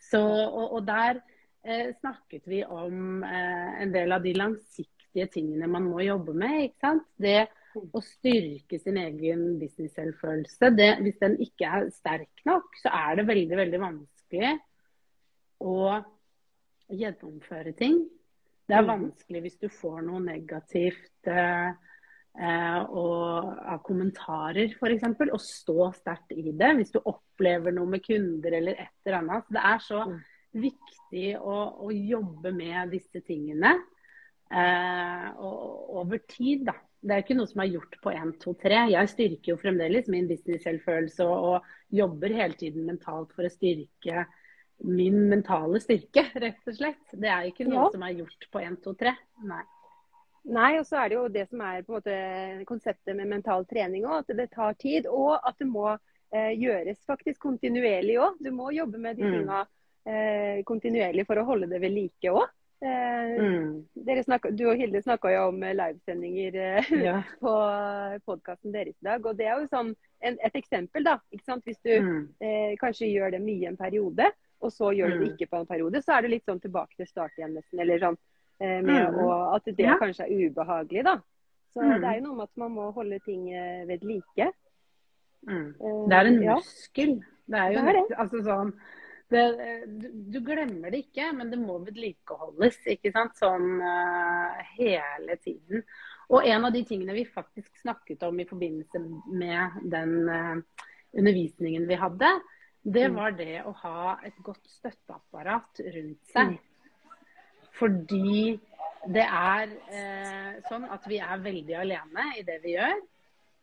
Så, 0.00 0.20
og, 0.20 0.72
og 0.78 0.86
der 0.86 1.20
eh, 1.64 1.92
snakket 2.00 2.46
vi 2.48 2.62
om 2.64 3.24
eh, 3.24 3.82
en 3.82 3.92
del 3.92 4.12
av 4.12 4.24
de 4.24 4.32
langsiktige 4.36 5.26
tingene 5.32 5.68
man 5.68 5.88
må 5.88 6.00
jobbe 6.04 6.32
med. 6.36 6.62
ikke 6.68 6.80
sant? 6.80 7.08
Det 7.16 7.48
å 7.76 8.00
styrke 8.04 8.78
sin 8.80 8.96
egen 9.00 9.58
business-selvfølelse. 9.60 10.70
Hvis 11.02 11.18
den 11.22 11.36
ikke 11.44 11.68
er 11.78 11.88
sterk 11.94 12.44
nok, 12.48 12.68
så 12.82 12.92
er 12.92 13.16
det 13.20 13.26
veldig, 13.28 13.56
veldig 13.60 13.80
vanskelig 13.82 14.52
å 15.64 16.04
gjennomføre 16.92 17.74
ting. 17.76 18.04
Det 18.68 18.76
er 18.76 18.82
Mhm. 18.82 18.90
vanskelig 18.92 19.42
hvis 19.42 19.58
du 19.60 19.68
får 19.68 20.02
noe 20.02 20.20
negativt 20.20 21.26
eh, 21.26 21.72
eh, 22.38 22.82
og, 22.90 23.58
av 23.64 23.82
kommentarer, 23.82 24.74
f.eks. 24.74 25.02
Å 25.32 25.38
stå 25.40 25.92
sterkt 25.94 26.32
i 26.32 26.50
det. 26.52 26.72
Hvis 26.76 26.90
du 26.92 27.00
opplever 27.04 27.72
noe 27.72 27.86
med 27.86 28.02
kunder 28.04 28.52
eller 28.52 28.72
et 28.72 28.88
eller 29.06 29.18
annet. 29.22 29.44
Det 29.50 29.62
er 29.62 29.78
så 29.78 30.04
Mm. 30.06 30.20
viktig 30.54 31.36
å, 31.38 31.84
å 31.86 31.90
jobbe 31.92 32.52
med 32.52 32.90
disse 32.90 33.20
tingene. 33.24 33.74
Eh, 34.50 35.30
og 35.38 35.96
over 35.96 36.18
tid, 36.18 36.64
da. 36.66 36.72
Det 37.06 37.14
er 37.14 37.20
jo 37.20 37.24
ikke 37.26 37.36
noe 37.38 37.46
som 37.46 37.60
er 37.62 37.68
gjort 37.70 37.92
på 38.02 38.10
1, 38.10 38.32
2, 38.42 38.52
3. 38.64 38.78
Jeg 38.90 39.10
styrker 39.12 39.52
jo 39.52 39.56
fremdeles 39.60 40.08
min 40.10 40.26
business-selvfølelse 40.26 41.22
og, 41.22 41.44
og 41.52 41.94
jobber 41.94 42.34
hele 42.34 42.56
tiden 42.58 42.88
mentalt 42.88 43.30
for 43.36 43.46
å 43.46 43.52
styrke 43.52 44.24
min 44.84 45.20
mentale 45.30 45.78
styrke, 45.80 46.24
rett 46.42 46.66
og 46.68 46.74
slett. 46.76 47.14
Det 47.14 47.30
er 47.30 47.46
ikke 47.48 47.64
noe 47.68 47.84
Ja. 47.86 47.90
som 47.94 48.02
er 48.02 48.16
gjort 48.18 48.48
på 48.52 48.60
1, 48.60 48.80
2, 48.84 48.94
3. 49.04 49.14
Nei. 49.46 49.62
Nei, 50.46 50.72
og 50.78 50.84
så 50.86 50.98
er 51.04 51.08
det 51.10 51.16
jo 51.16 51.28
det 51.28 51.46
som 51.50 51.62
er 51.66 51.80
på 51.86 51.94
en 51.94 51.96
måte 52.00 52.66
konseptet 52.68 53.16
med 53.18 53.26
mental 53.30 53.64
trening 53.66 54.04
òg, 54.06 54.18
at 54.28 54.36
det 54.36 54.50
tar 54.52 54.74
tid. 54.78 55.06
Og 55.06 55.38
at 55.42 55.56
det 55.58 55.66
må 55.66 55.88
eh, 56.34 56.52
gjøres 56.58 57.00
faktisk 57.06 57.40
kontinuerlig 57.46 58.18
òg. 58.22 58.36
Du 58.42 58.50
må 58.54 58.68
jobbe 58.74 58.98
med 58.98 59.16
de 59.16 59.24
Mm. 59.24 59.32
tinga 59.40 59.62
eh, 60.06 60.62
kontinuerlig 60.62 61.24
for 61.26 61.36
å 61.40 61.44
holde 61.46 61.66
det 61.70 61.80
ved 61.80 61.90
like 61.94 62.30
òg. 62.30 62.46
Eh, 62.82 63.40
Mm. 63.40 63.86
snakket- 64.24 64.56
du 64.56 64.68
og 64.68 64.76
Hilde 64.76 65.00
snakka 65.02 65.30
jo 65.32 65.48
om 65.48 65.62
eh, 65.62 65.72
livesendinger 65.74 66.54
eh, 66.54 67.04
Ja. 67.04 67.22
på 67.40 67.52
podkasten 68.26 68.72
deres 68.72 68.94
i 69.00 69.04
dag. 69.04 69.24
Og 69.26 69.36
det 69.36 69.46
er 69.46 69.60
jo 69.60 69.66
sånn 69.68 69.94
en, 70.22 70.36
et 70.44 70.52
eksempel, 70.54 71.04
da. 71.04 71.18
Hvis 71.32 71.80
du 71.82 72.00
Mm. 72.00 72.28
eh, 72.40 72.76
kanskje 72.76 73.08
gjør 73.12 73.30
det 73.32 73.40
mye 73.42 73.68
en 73.68 73.76
periode, 73.76 74.26
og 74.60 74.70
så 74.70 74.92
gjør 74.94 75.10
du 75.10 75.18
det 75.18 75.28
Mm. 75.28 75.36
ikke 75.38 75.50
på 75.50 75.60
en 75.60 75.66
periode, 75.66 76.02
så 76.02 76.18
er 76.18 76.22
det 76.22 76.30
litt 76.30 76.44
sånn 76.44 76.60
tilbake 76.60 76.96
til 76.96 77.06
start 77.06 77.32
igjen 77.38 77.54
nesten. 77.54 77.80
Eller 77.80 77.98
sånn 77.98 78.16
eh, 78.60 78.80
med 78.82 79.08
Mm. 79.08 79.14
å, 79.24 79.54
at 79.56 79.64
det 79.64 79.78
Ja. 79.78 79.96
kanskje 79.98 80.24
er 80.24 80.50
ubehagelig, 80.50 81.04
da. 81.04 81.16
Så 81.74 81.80
Mm. 81.82 82.00
det 82.00 82.04
er 82.04 82.14
jo 82.20 82.26
noe 82.26 82.36
med 82.36 82.42
at 82.44 82.56
man 82.56 82.70
må 82.72 82.92
holde 82.94 83.18
ting 83.24 83.46
ved 83.86 84.02
like. 84.04 84.52
Mm. 85.46 85.74
Det 86.08 86.12
er 86.16 86.26
en 86.26 86.42
ja. 86.42 86.54
muskel. 86.56 87.20
Det 87.48 87.54
er 87.58 87.72
jo 87.72 87.80
Det 87.80 87.88
er 87.88 87.92
det. 88.08 88.16
altså 88.18 88.42
sånn 88.42 88.72
det, 89.32 89.44
du, 89.86 90.08
du 90.34 90.40
glemmer 90.44 90.92
det 90.94 91.04
ikke, 91.06 91.30
men 91.34 91.50
det 91.50 91.58
må 91.60 91.78
vedlikeholdes 91.84 92.78
ikke 92.94 93.10
sant? 93.14 93.34
sånn 93.40 93.80
uh, 93.82 94.60
hele 94.76 95.38
tiden. 95.42 95.82
Og 96.30 96.46
en 96.46 96.66
av 96.66 96.74
de 96.74 96.82
tingene 96.86 97.14
vi 97.16 97.24
faktisk 97.26 97.82
snakket 97.82 98.22
om 98.26 98.38
i 98.42 98.46
forbindelse 98.48 99.02
med 99.34 99.80
den 99.92 100.14
uh, 100.30 100.84
undervisningen 101.16 101.88
vi 101.88 101.98
hadde, 101.98 102.30
det 102.86 103.08
Mm. 103.08 103.16
var 103.18 103.32
det 103.34 103.62
å 103.66 103.72
ha 103.82 104.18
et 104.22 104.36
godt 104.46 104.62
støtteapparat 104.70 105.80
rundt 105.94 106.30
seg. 106.30 106.54
Mm. 106.54 106.58
Fordi 107.78 108.60
det 109.10 109.24
er 109.26 109.72
eh, 109.90 110.52
sånn 110.68 110.86
at 110.90 111.04
vi 111.10 111.18
er 111.18 111.42
veldig 111.42 111.76
alene 111.82 112.26
i 112.38 112.44
det 112.46 112.60
vi 112.62 112.76
gjør. 112.76 113.00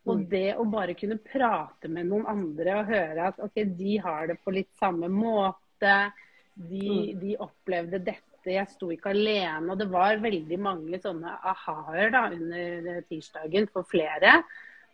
Og 0.06 0.18
Mm. 0.18 0.28
det 0.28 0.54
å 0.56 0.70
bare 0.70 0.94
kunne 0.94 1.16
prate 1.18 1.88
med 1.88 2.06
noen 2.06 2.26
andre 2.26 2.78
og 2.80 2.86
høre 2.86 3.26
at 3.28 3.38
ok, 3.40 3.64
de 3.76 3.96
har 3.98 4.26
det 4.26 4.38
på 4.44 4.52
litt 4.52 4.68
samme 4.76 5.08
måte. 5.08 6.12
De, 6.56 7.14
Mm. 7.14 7.20
de 7.20 7.36
opplevde 7.38 8.04
dette, 8.04 8.44
jeg 8.44 8.68
sto 8.68 8.88
ikke 8.90 9.10
alene. 9.10 9.70
Og 9.72 9.78
det 9.78 9.88
var 9.88 10.16
veldig 10.18 10.58
mange 10.58 11.00
sånne 11.00 11.38
aha-er 11.42 12.10
da 12.10 12.30
under 12.30 13.00
tirsdagen 13.08 13.66
for 13.72 13.82
flere. 13.84 14.44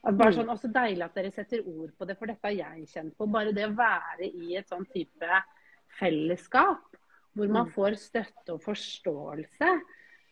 At 0.03 0.17
Bare 0.17 0.31
Mm. 0.33 0.37
sånn, 0.39 0.49
også 0.49 0.73
deilig 0.73 1.03
at 1.05 1.15
dere 1.15 1.31
setter 1.31 1.61
ord 1.67 1.91
på 1.99 2.07
det, 2.07 2.17
for 2.17 2.27
dette 2.27 2.43
har 2.45 2.53
jeg 2.53 2.87
kjent 2.87 3.17
på. 3.17 3.27
Bare 3.31 3.53
det 3.53 3.69
å 3.69 3.75
være 3.77 4.33
i 4.33 4.57
et 4.57 4.67
sånn 4.69 4.87
type 4.87 5.43
fellesskap. 5.99 6.79
hvor 7.37 7.49
man 7.49 7.67
får 7.71 7.95
støtte 7.97 8.49
og 8.55 8.61
forståelse, 8.61 9.81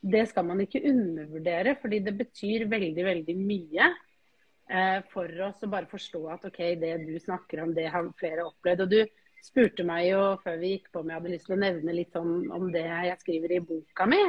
det 0.03 0.29
skal 0.29 0.45
man 0.45 0.59
ikke 0.59 0.83
undervurdere. 0.85 1.77
Fordi 1.81 2.01
det 2.05 2.19
betyr 2.19 2.67
veldig, 2.69 3.05
veldig 3.05 3.37
mye 3.37 3.95
for 5.13 5.31
oss 5.47 5.63
å 5.65 5.71
bare 5.73 5.89
forstå 5.89 6.21
at 6.33 6.45
OK, 6.49 6.59
det 6.81 6.93
du 7.07 7.15
snakker 7.19 7.63
om, 7.65 7.75
det 7.75 7.87
har 7.93 8.09
flere 8.21 8.45
opplevd. 8.49 8.85
Og 8.85 8.91
du 8.93 9.01
spurte 9.45 9.85
meg 9.87 10.11
jo 10.11 10.23
før 10.43 10.59
vi 10.61 10.75
gikk 10.77 10.91
på 10.93 11.01
om 11.01 11.09
jeg 11.09 11.21
hadde 11.21 11.33
lyst 11.33 11.47
til 11.49 11.57
å 11.57 11.63
nevne 11.63 11.95
litt 11.97 12.17
om, 12.21 12.33
om 12.53 12.67
det 12.75 12.83
jeg 12.85 13.19
skriver 13.23 13.55
i 13.57 13.61
boka 13.65 14.07
mi. 14.11 14.21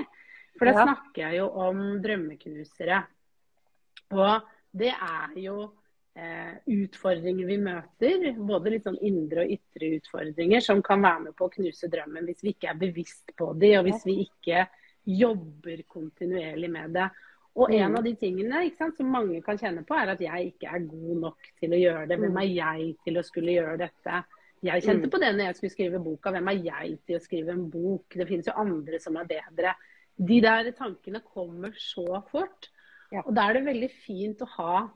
For 0.57 0.65
da 0.65 0.71
Ja. 0.77 0.85
snakker 0.85 1.21
jeg 1.27 1.37
jo 1.41 1.49
om 1.67 1.81
drømmeknusere. 2.01 3.01
Og 4.11 4.41
det 4.75 4.93
er 4.93 5.35
jo 5.39 5.57
eh, 6.15 6.55
utfordringer 6.67 7.45
vi 7.47 7.57
møter. 7.61 8.33
Både 8.35 8.71
litt 8.73 8.83
sånn 8.87 8.97
indre 9.05 9.45
og 9.45 9.53
ytre 9.55 9.91
utfordringer 9.99 10.61
som 10.65 10.81
kan 10.83 11.01
være 11.01 11.27
med 11.27 11.35
på 11.37 11.47
å 11.47 11.53
knuse 11.53 11.87
drømmen 11.91 12.25
hvis 12.27 12.43
vi 12.43 12.53
ikke 12.55 12.71
er 12.73 12.79
bevisst 12.81 13.35
på 13.37 13.53
de, 13.59 13.75
og 13.79 13.85
hvis 13.87 14.05
vi 14.07 14.17
ikke 14.25 14.65
jobber 15.09 15.83
kontinuerlig 15.87 16.69
med 16.71 16.93
det. 16.97 17.09
Og 17.59 17.73
en 17.75 17.91
Mm. 17.91 17.97
av 17.97 18.03
de 18.05 18.13
tingene 18.15 18.59
ikke 18.65 18.77
sant, 18.77 18.97
som 18.97 19.11
mange 19.11 19.41
kan 19.43 19.57
kjenne 19.57 19.83
på, 19.85 19.93
er 19.95 20.09
at 20.13 20.19
jeg 20.23 20.53
ikke 20.53 20.67
er 20.73 20.79
god 20.87 21.21
nok 21.25 21.37
til 21.59 21.71
å 21.75 21.79
gjøre 21.81 22.07
det. 22.07 22.19
Hvem 22.19 22.31
Mm. 22.31 22.41
er 22.41 22.53
jeg 22.55 22.95
til 23.03 23.13
å 23.19 23.23
skulle 23.25 23.51
gjøre 23.57 23.77
dette? 23.77 24.23
Jeg 24.63 24.83
kjente 24.83 25.05
Mm. 25.07 25.11
på 25.11 25.19
det 25.19 25.35
når 25.35 25.45
jeg 25.45 25.55
skulle 25.55 25.75
skrive 25.75 26.03
boka. 26.03 26.31
Hvem 26.31 26.47
er 26.47 26.63
jeg 26.63 26.99
til 27.05 27.15
å 27.17 27.21
skrive 27.21 27.49
en 27.51 27.69
bok? 27.69 28.09
Det 28.09 28.27
finnes 28.27 28.45
jo 28.45 28.53
andre 28.55 28.99
som 28.99 29.15
er 29.17 29.25
bedre. 29.25 29.75
De 30.17 30.39
der 30.41 30.71
tankene 30.71 31.21
kommer 31.21 31.71
så 31.75 32.23
fort. 32.29 32.69
Og 33.25 33.33
da 33.35 33.49
er 33.49 33.53
det 33.53 33.65
veldig 33.65 33.91
fint 34.05 34.37
å 34.41 34.47
ha 34.47 34.89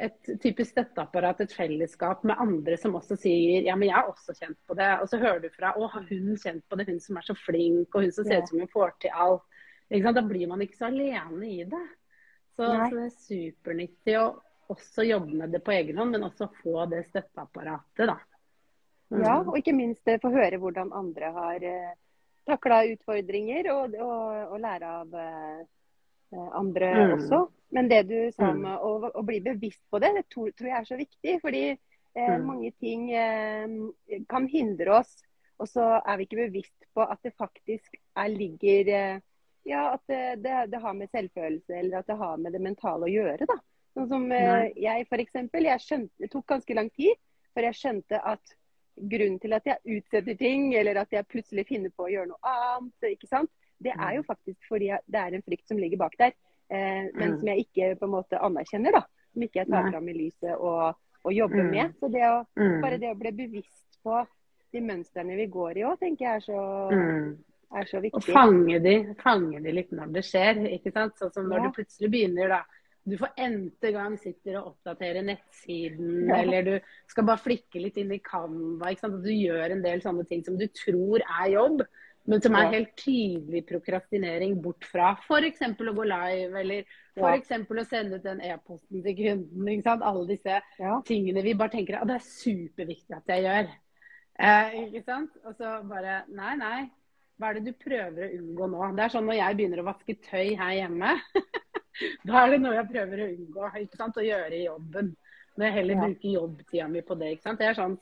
et 0.00 0.22
type 0.40 0.64
støtteapparat, 0.64 1.40
et 1.42 1.52
fellesskap 1.52 2.24
med 2.24 2.36
andre 2.38 2.76
som 2.76 2.92
også 2.94 3.16
sier 3.16 3.62
ja, 3.64 3.76
men 3.76 3.88
jeg 3.88 3.94
har 3.94 4.10
også 4.10 4.34
kjent 4.38 4.56
på 4.68 4.74
det. 4.74 5.00
Og 5.00 5.08
så 5.08 5.18
hører 5.20 5.40
du 5.42 5.48
fra 5.50 5.72
å, 5.74 5.88
har 5.88 6.02
hun 6.02 6.36
kjent 6.36 6.62
på 6.68 6.76
det, 6.76 6.86
hun 6.88 6.98
som 7.00 7.16
er 7.16 7.20
så 7.22 7.36
flink, 7.36 7.94
og 7.94 8.02
hun 8.02 8.10
som 8.12 8.24
ser 8.24 8.42
ut 8.42 8.48
som 8.48 8.58
hun 8.58 8.68
får 8.68 8.92
til 9.00 9.10
alt. 9.14 9.42
Ikke 9.90 10.02
sant? 10.04 10.16
Da 10.16 10.22
blir 10.22 10.48
man 10.48 10.58
ikke 10.60 10.76
så 10.76 10.86
alene 10.86 11.44
i 11.46 11.64
det. 11.64 11.88
Så, 12.56 12.66
så 12.66 12.96
det 12.96 13.06
er 13.06 13.14
supernyttig 13.16 14.16
å 14.20 14.26
også 14.72 15.04
jobbe 15.04 15.34
med 15.40 15.52
det 15.52 15.60
på 15.64 15.72
egen 15.74 15.98
hånd, 15.98 16.14
men 16.14 16.26
også 16.28 16.48
få 16.62 16.84
det 16.90 17.06
støtteapparatet, 17.10 18.06
da. 18.08 18.18
Mm. 19.12 19.22
Ja, 19.24 19.34
og 19.44 19.56
ikke 19.58 19.74
minst 19.76 20.08
eh, 20.08 20.20
få 20.20 20.30
høre 20.32 20.58
hvordan 20.60 20.92
andre 20.96 21.32
har 21.34 21.64
uh, 21.68 21.94
takla 22.48 22.82
utfordringer, 22.92 23.68
og, 23.74 23.96
og, 24.00 24.52
og 24.54 24.60
lære 24.62 24.92
av 25.00 25.16
eh, 25.20 25.58
eh, 26.32 26.46
andre 26.58 26.92
Mm. 26.92 27.12
også. 27.18 27.42
Men 27.72 27.88
det 27.88 28.02
du 28.08 28.16
sa 28.32 28.50
om 28.50 28.62
Mm. 28.64 28.78
å, 28.78 29.10
å 29.16 29.22
bli 29.24 29.40
bevisst 29.40 29.82
på 29.90 30.00
det, 30.00 30.14
det 30.16 30.24
tror, 30.28 30.50
tror 30.52 30.68
jeg 30.68 30.78
er 30.78 30.88
så 30.88 30.96
viktig. 30.96 31.40
Fordi 31.40 31.64
eh, 31.72 32.38
Mm. 32.38 32.46
mange 32.46 32.70
ting 32.80 33.10
eh, 33.12 34.22
kan 34.28 34.48
hindre 34.48 34.98
oss, 34.98 35.22
og 35.58 35.68
så 35.68 36.00
er 36.04 36.16
vi 36.16 36.26
ikke 36.26 36.48
bevisst 36.48 36.88
på 36.94 37.04
at 37.04 37.20
det 37.22 37.32
faktisk 37.38 37.94
er, 38.16 38.28
ligger 38.28 38.88
eh, 38.92 39.20
Ja, 39.64 39.92
at 39.94 40.02
det, 40.10 40.42
det, 40.42 40.70
det 40.72 40.80
har 40.82 40.94
med 40.94 41.10
selvfølelse 41.12 41.76
eller 41.78 41.98
at 42.00 42.06
det 42.06 42.16
har 42.18 42.36
med 42.36 42.52
det 42.52 42.60
mentale 42.60 43.06
å 43.06 43.12
gjøre. 43.12 43.46
da. 43.46 43.58
Sånn 43.94 44.08
som 44.08 44.24
eh, 44.32 44.48
Nei. 44.48 44.72
jeg 44.82 45.06
f.eks. 45.06 45.32
Jeg 45.52 45.80
skjønte, 45.84 46.12
det 46.18 46.30
tok 46.32 46.46
ganske 46.46 46.74
lang 46.74 46.90
tid 46.90 47.14
før 47.54 47.68
jeg 47.68 47.74
skjønte 47.78 48.18
at 48.24 48.54
grunnen 48.96 49.38
til 49.40 49.52
at 49.56 49.64
jeg 49.68 49.78
utsetter 49.98 50.36
ting, 50.36 50.74
eller 50.74 50.96
at 51.00 51.12
jeg 51.12 51.28
plutselig 51.28 51.66
finner 51.68 51.90
på 51.96 52.04
å 52.06 52.10
gjøre 52.12 52.28
noe 52.32 52.42
annet, 52.48 53.06
ikke 53.14 53.28
sant? 53.30 53.50
det 53.82 53.92
er 53.98 54.14
jo 54.14 54.22
faktisk 54.22 54.60
fordi 54.68 54.86
jeg, 54.92 55.00
det 55.10 55.18
er 55.18 55.34
en 55.34 55.42
frykt 55.42 55.66
som 55.66 55.78
ligger 55.80 55.98
bak 55.98 56.12
der. 56.20 56.32
Eh, 56.70 57.08
men 57.14 57.32
Mm. 57.32 57.38
som 57.40 57.48
jeg 57.48 57.64
ikke 57.66 57.86
på 57.98 58.04
en 58.06 58.12
måte 58.12 58.38
anerkjenner. 58.38 58.92
da. 58.92 59.00
Som 59.32 59.42
ikke 59.42 59.58
jeg 59.60 59.68
tar 59.72 59.90
fram 59.90 60.08
i 60.08 60.12
lyset 60.14 60.54
og, 60.54 60.94
og 61.24 61.32
jobber 61.34 61.62
Mm. 61.64 61.70
med. 61.70 61.94
Så 61.98 62.08
det 62.12 62.22
å, 62.22 62.46
Mm. 62.56 62.80
bare 62.80 62.98
det 62.98 63.10
å 63.10 63.18
bli 63.18 63.32
bevisst 63.32 63.98
på 64.04 64.26
de 64.72 64.80
mønstrene 64.80 65.36
vi 65.36 65.46
går 65.46 65.76
i 65.78 65.82
òg, 65.84 65.98
tenker 65.98 66.24
jeg 66.24 66.36
er 66.36 66.40
så, 66.46 66.60
Mm. 66.92 67.38
Er 67.74 67.84
så 67.88 67.96
Og 67.98 68.02
viktig. 68.02 68.32
fange 68.34 68.78
de, 68.82 69.14
fange 69.22 69.62
de 69.62 69.72
litt 69.72 69.90
når 69.92 70.12
det 70.12 70.24
skjer. 70.24 70.62
ikke 70.78 70.92
sant? 70.92 71.14
Sånn 71.18 71.32
som 71.32 71.48
når 71.48 71.58
Ja. 71.58 71.62
du 71.70 71.82
plutselig 71.82 72.10
begynner, 72.10 72.48
da. 72.48 72.62
Du 73.08 73.16
for 73.18 73.28
n-te 73.36 73.90
gang 73.92 74.16
sitter 74.16 74.56
og 74.60 74.76
oppdaterer 74.76 75.24
nettsiden, 75.26 76.28
Ja. 76.28 76.36
eller 76.42 76.62
du 76.62 76.80
skal 77.08 77.24
bare 77.24 77.38
flikke 77.38 77.80
litt 77.82 77.96
inn 77.96 78.12
i 78.12 78.18
Canva. 78.18 78.90
ikke 78.92 79.00
sant? 79.00 79.14
Og 79.14 79.22
du 79.24 79.30
gjør 79.30 79.70
en 79.72 79.82
del 79.82 80.00
sånne 80.00 80.28
ting 80.28 80.44
som 80.44 80.56
du 80.56 80.66
tror 80.68 81.18
er 81.20 81.50
jobb, 81.50 81.82
men 82.26 82.40
som 82.40 82.54
er 82.54 82.62
Ja. 82.62 82.70
helt 82.70 82.94
tydelig 82.96 83.66
prokrastinering 83.66 84.62
bort 84.62 84.84
fra 84.84 85.16
f.eks. 85.20 85.60
å 85.60 85.94
gå 85.94 86.04
live, 86.06 86.54
eller 86.54 86.84
f.eks. 87.16 87.50
å 87.50 87.84
sende 87.88 88.14
ut 88.14 88.22
den 88.22 88.40
e-posten 88.40 89.02
til 89.02 89.16
kunden. 89.16 89.66
ikke 89.68 89.82
sant? 89.82 90.02
Alle 90.02 90.26
disse 90.28 90.62
tingene 91.04 91.42
vi 91.42 91.54
bare 91.54 91.70
tenker 91.70 92.00
at 92.00 92.06
det 92.06 92.14
er 92.14 92.20
superviktig 92.20 93.16
at 93.16 93.26
jeg 93.26 93.42
gjør. 93.42 93.68
Eh, 94.38 94.86
ikke 94.92 95.04
sant? 95.04 95.30
Og 95.44 95.56
så 95.56 95.82
bare 95.88 96.22
Nei, 96.28 96.54
nei. 96.56 96.90
Hva 97.42 97.48
er 97.50 97.58
det 97.58 97.72
du 97.72 97.74
prøver 97.82 98.22
å 98.28 98.34
unngå 98.38 98.66
nå? 98.70 98.80
Det 98.94 99.02
er 99.02 99.10
sånn 99.16 99.24
når 99.26 99.34
jeg 99.40 99.56
begynner 99.58 99.80
å 99.82 99.86
vaske 99.88 100.14
tøy 100.28 100.52
her 100.60 100.72
hjemme. 100.78 101.16
da 102.28 102.44
er 102.44 102.52
det 102.54 102.60
noe 102.62 102.76
jeg 102.76 102.90
prøver 102.92 103.22
å 103.24 103.28
unngå 103.32 103.70
ikke 103.82 103.98
sant? 103.98 104.20
å 104.20 104.22
gjøre 104.26 104.54
i 104.54 104.64
jobben. 104.68 105.08
Når 105.58 105.66
jeg 105.66 105.74
heller 105.80 105.98
Ja. 105.98 106.04
bruker 106.06 106.36
jobbtida 106.36 106.86
mi 106.88 107.02
på 107.02 107.16
det. 107.18 107.32
ikke 107.34 107.42
sant? 107.48 107.58
Det 107.58 107.66
er 107.72 107.74
sånn 107.80 107.96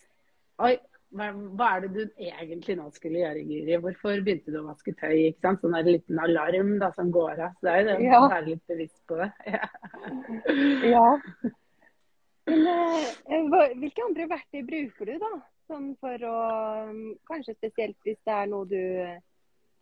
Oi, 0.61 0.75
hva, 1.17 1.31
hva 1.57 1.69
er 1.79 1.87
det 1.87 1.89
du 1.95 2.03
egentlig 2.21 2.75
nå 2.77 2.91
skulle 2.93 3.23
gjøre, 3.23 3.41
Guri? 3.49 3.79
Hvorfor 3.81 4.21
begynte 4.27 4.53
du 4.53 4.59
å 4.61 4.67
vaske 4.69 4.93
tøy? 5.01 5.15
ikke 5.31 5.41
sant? 5.47 5.63
Sånn 5.65 5.79
en 5.79 5.89
liten 5.89 6.21
alarm 6.21 6.75
da, 6.83 6.91
som 6.93 7.09
går 7.11 7.41
av. 7.47 7.55
Så 7.57 7.65
det 7.65 7.73
er 7.73 7.81
jo 7.81 7.87
det 7.89 8.11
Ja. 8.11 8.21
være 8.29 8.51
litt 8.51 8.67
bevisst 8.69 9.01
på 9.09 9.17
det. 9.23 9.31
Ja. 10.93 11.07
Men 12.51 12.67
eh, 13.55 13.73
hvilke 13.79 14.05
andre 14.05 14.29
verktøy 14.31 14.63
bruker 14.69 15.11
du, 15.11 15.17
da? 15.23 15.33
Sånn 15.71 15.91
for 16.03 16.25
å 16.27 16.37
mm, 16.91 17.03
Kanskje 17.31 17.55
spesielt 17.57 17.97
hvis 18.07 18.19
det 18.27 18.35
er 18.35 18.49
noe 18.51 18.67
du 18.67 18.81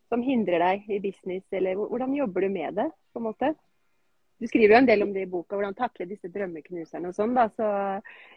som 0.09 0.23
hindrer 0.23 0.59
deg 0.63 0.91
i 0.91 0.99
business, 1.01 1.45
eller 1.53 1.75
hvordan 1.77 2.15
jobber 2.17 2.41
du 2.41 2.49
med 2.49 2.75
det? 2.75 2.91
på 3.13 3.21
en 3.21 3.27
måte? 3.29 3.55
Du 4.39 4.47
skriver 4.47 4.75
jo 4.75 4.79
en 4.79 4.87
del 4.87 5.03
om 5.03 5.13
det 5.13 5.23
i 5.27 5.31
boka, 5.31 5.57
hvordan 5.57 5.75
takle 5.75 6.07
disse 6.07 6.29
drømmeknuserne 6.31 7.09
og 7.11 7.15
sånn. 7.15 7.35
da, 7.35 7.49
Så 7.49 7.67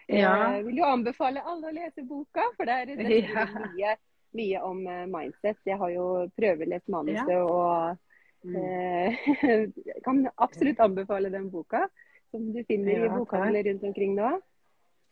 Ja. 0.10 0.52
jeg 0.54 0.66
vil 0.66 0.78
jo 0.78 0.86
anbefale 0.86 1.44
alle 1.46 1.68
å 1.70 1.74
lese 1.74 2.02
boka, 2.08 2.42
for 2.58 2.66
der, 2.66 2.90
er 2.90 2.96
det 2.96 3.24
Ja. 3.24 3.46
mye, 3.46 3.96
mye 4.34 4.62
om 4.64 4.88
eh, 4.88 5.06
mindset. 5.06 5.58
Jeg 5.66 5.78
har 5.78 5.90
jo 5.92 6.30
prøvelest 6.38 6.88
manuset 6.90 7.30
Ja. 7.30 7.44
og 7.46 7.98
Mm. 8.44 8.56
Eh, 8.58 9.16
kan 10.04 10.28
absolutt 10.38 10.80
anbefale 10.80 11.30
den 11.30 11.50
boka, 11.52 11.88
som 12.32 12.52
du 12.54 12.64
finner 12.64 13.06
i 13.06 13.10
bokhandler 13.10 13.64
rundt 13.70 13.84
omkring 13.84 14.16
nå. 14.16 14.42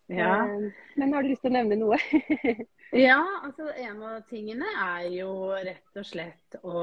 Ja. 0.09 0.33
Eh, 0.45 0.69
Men 0.95 1.13
har 1.13 1.23
du 1.23 1.29
lyst 1.31 1.43
til 1.45 1.51
å 1.51 1.57
nevne 1.59 1.79
noe? 1.79 1.99
Ja, 2.89 3.19
altså 3.45 3.67
en 3.77 3.99
av 4.01 4.23
tingene 4.31 4.65
er 4.81 5.03
jo 5.13 5.29
rett 5.53 5.97
og 5.99 6.05
slett 6.09 6.55
å 6.65 6.79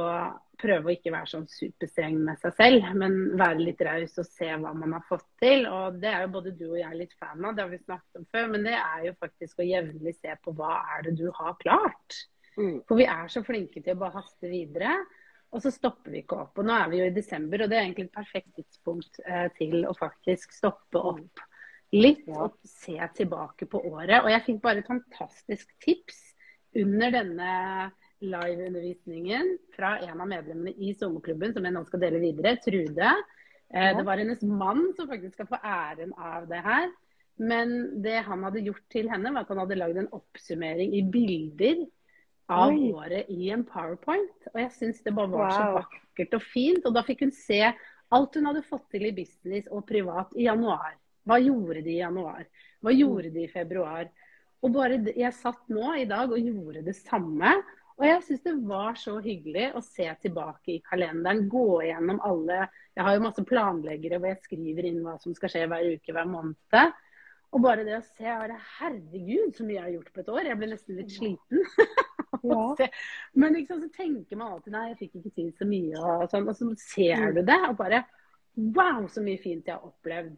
prøve 0.55 0.87
å 0.87 0.93
ikke 0.95 1.11
være 1.11 1.27
sånn 1.33 1.49
superstreng 1.51 2.21
med 2.29 2.39
seg 2.45 2.55
selv, 2.55 2.87
men 2.95 3.17
være 3.35 3.65
litt 3.65 3.83
raus 3.83 4.15
og 4.23 4.29
se 4.29 4.53
hva 4.53 4.71
man 4.71 4.95
har 4.95 5.03
fått 5.09 5.27
til. 5.43 5.67
Og 5.67 5.99
det 5.99 6.13
er 6.13 6.23
jo 6.23 6.31
både 6.37 6.55
du 6.55 6.65
og 6.69 6.79
jeg 6.79 7.01
litt 7.01 7.17
fan 7.19 7.43
av, 7.43 7.57
det 7.57 7.65
har 7.65 7.73
vi 7.75 7.83
snakket 7.83 8.21
om 8.21 8.29
før, 8.31 8.47
men 8.55 8.69
det 8.69 8.77
er 8.79 9.09
jo 9.09 9.17
faktisk 9.19 9.59
å 9.59 9.67
jevnlig 9.67 10.15
se 10.21 10.39
på 10.47 10.55
hva 10.55 10.79
er 10.95 11.09
det 11.09 11.17
du 11.19 11.27
har 11.41 11.59
klart. 11.65 12.21
Mm. 12.55 12.79
For 12.87 13.03
vi 13.03 13.11
er 13.11 13.27
så 13.35 13.43
flinke 13.43 13.83
til 13.83 13.97
å 13.97 14.03
bare 14.07 14.21
haste 14.21 14.53
videre. 14.53 14.95
Og 15.55 15.63
så 15.63 15.71
stopper 15.75 16.15
vi 16.15 16.23
ikke 16.23 16.39
opp. 16.45 16.59
Og 16.59 16.67
nå 16.71 16.75
er 16.75 16.89
vi 16.93 17.03
jo 17.03 17.11
i 17.11 17.19
desember, 17.19 17.63
og 17.65 17.71
det 17.71 17.79
er 17.79 17.85
egentlig 17.87 18.09
et 18.09 18.17
perfekt 18.17 18.55
tidspunkt 18.59 19.21
eh, 19.27 19.47
til 19.59 19.87
å 19.91 19.95
faktisk 19.99 20.55
stoppe 20.55 21.03
opp 21.03 21.43
litt 21.95 22.27
og 22.33 22.57
se 22.67 22.97
tilbake 23.17 23.69
på 23.71 23.81
året. 23.93 24.23
Og 24.23 24.31
jeg 24.33 24.45
fikk 24.49 24.61
bare 24.65 24.83
et 24.83 24.91
fantastisk 24.91 25.71
tips 25.85 26.19
under 26.77 27.15
denne 27.15 27.53
liveundervisningen 28.25 29.57
fra 29.77 29.97
en 30.05 30.21
av 30.23 30.29
medlemmene 30.29 30.73
i 30.73 30.95
sommerklubben, 30.97 31.53
som 31.55 31.67
jeg 31.67 31.75
nå 31.77 31.83
skal 31.87 32.03
dele 32.03 32.21
videre, 32.23 32.57
Trude. 32.65 33.11
Eh. 33.69 33.91
Det 33.97 34.05
var 34.07 34.23
hennes 34.23 34.43
mann 34.47 34.89
som 34.97 35.11
faktisk 35.11 35.37
skal 35.37 35.51
få 35.51 35.61
æren 35.61 36.15
av 36.17 36.49
det 36.51 36.63
her. 36.65 36.89
Men 37.37 38.01
det 38.03 38.23
han 38.25 38.47
hadde 38.47 38.65
gjort 38.65 38.87
til 38.93 39.11
henne, 39.13 39.33
var 39.35 39.45
at 39.45 39.53
han 39.53 39.61
hadde 39.61 39.77
lagd 39.77 40.01
en 40.01 40.13
oppsummering 40.17 40.95
i 40.97 41.03
bilder 41.13 41.85
av 42.49 42.73
Oi. 42.73 42.93
året 42.97 43.29
i 43.33 43.51
en 43.53 43.67
powerpoint. 43.69 44.49
Og 44.55 44.61
jeg 44.63 44.73
syns 44.79 45.03
det 45.05 45.15
bare 45.17 45.33
var 45.35 45.53
så 45.53 45.67
vakkert 45.77 46.39
og 46.39 46.47
fint. 46.47 46.87
Og 46.89 46.97
da 46.97 47.05
fikk 47.05 47.27
hun 47.27 47.35
se 47.35 47.61
alt 48.17 48.39
hun 48.39 48.49
hadde 48.49 48.65
fått 48.65 48.87
til 48.95 49.09
i 49.09 49.17
business 49.17 49.69
og 49.69 49.85
privat 49.89 50.33
i 50.39 50.47
januar. 50.47 50.95
Hva 51.27 51.39
gjorde 51.43 51.83
de 51.83 51.97
i 51.97 52.01
januar? 52.01 52.45
Hva 52.85 52.93
gjorde 52.95 53.33
de 53.35 53.45
i 53.47 53.51
februar? 53.51 54.09
Og 54.65 54.73
bare 54.73 54.99
Jeg 55.13 55.33
satt 55.37 55.67
nå 55.69 55.95
i 56.01 56.07
dag 56.09 56.31
og 56.33 56.39
gjorde 56.39 56.85
det 56.87 56.95
samme. 56.97 57.55
Og 57.97 58.05
jeg 58.05 58.23
syns 58.27 58.43
det 58.45 58.55
var 58.69 58.95
så 59.01 59.15
hyggelig 59.25 59.71
å 59.75 59.81
se 59.85 60.05
tilbake 60.21 60.75
i 60.75 60.83
kalenderen, 60.85 61.47
gå 61.49 61.81
gjennom 61.87 62.19
alle 62.29 62.67
Jeg 62.95 63.05
har 63.07 63.15
jo 63.17 63.23
masse 63.25 63.45
planleggere 63.49 64.19
hvor 64.21 64.29
jeg 64.35 64.43
skriver 64.45 64.85
inn 64.91 64.99
hva 65.05 65.15
som 65.23 65.33
skal 65.37 65.49
skje 65.53 65.63
hver 65.71 65.87
uke, 65.95 66.13
hver 66.13 66.29
måned. 66.29 66.93
Og 67.57 67.63
bare 67.65 67.87
det 67.87 67.95
å 67.97 68.03
se 68.05 68.27
bare, 68.27 68.59
Herregud, 68.81 69.55
så 69.57 69.65
mye 69.65 69.79
jeg 69.79 69.85
har 69.87 69.95
gjort 69.95 70.13
på 70.13 70.21
et 70.21 70.29
år. 70.35 70.43
Jeg 70.51 70.59
ble 70.61 70.69
nesten 70.75 71.01
litt 71.01 71.15
sliten. 71.17 71.65
Ja. 72.47 72.75
Men 73.35 73.55
liksom, 73.57 73.81
så 73.81 73.89
tenker 73.97 74.37
man 74.39 74.53
alltid 74.53 74.75
nei, 74.75 74.83
jeg 74.91 74.99
fikk 74.99 75.15
ikke 75.19 75.31
til 75.39 75.47
så 75.57 75.67
mye. 75.67 75.97
Og, 75.99 76.27
sånn, 76.31 76.45
og 76.51 76.55
så 76.59 76.69
ser 76.79 77.17
Mm. 77.17 77.35
du 77.35 77.41
det, 77.49 77.57
og 77.71 77.77
bare 77.79 78.03
wow, 78.77 79.07
så 79.09 79.23
mye 79.25 79.41
fint 79.41 79.67
jeg 79.67 79.75
har 79.75 79.87
opplevd. 79.89 80.37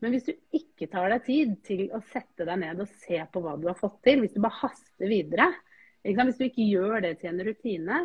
Men 0.00 0.14
hvis 0.14 0.28
du 0.30 0.32
ikke 0.56 0.88
tar 0.90 1.10
deg 1.12 1.26
tid 1.26 1.56
til 1.66 1.82
å 1.92 2.00
sette 2.12 2.46
deg 2.48 2.62
ned 2.62 2.80
og 2.80 2.94
se 3.02 3.20
på 3.32 3.42
hva 3.44 3.56
du 3.60 3.68
har 3.68 3.76
fått 3.78 4.00
til, 4.06 4.22
hvis 4.22 4.32
du 4.36 4.40
bare 4.40 4.62
haster 4.62 5.10
videre, 5.10 5.50
Hvis 6.00 6.38
du 6.38 6.46
ikke 6.46 6.64
gjør 6.64 7.02
det 7.04 7.18
til 7.20 7.28
en 7.28 7.42
rutine, 7.44 7.96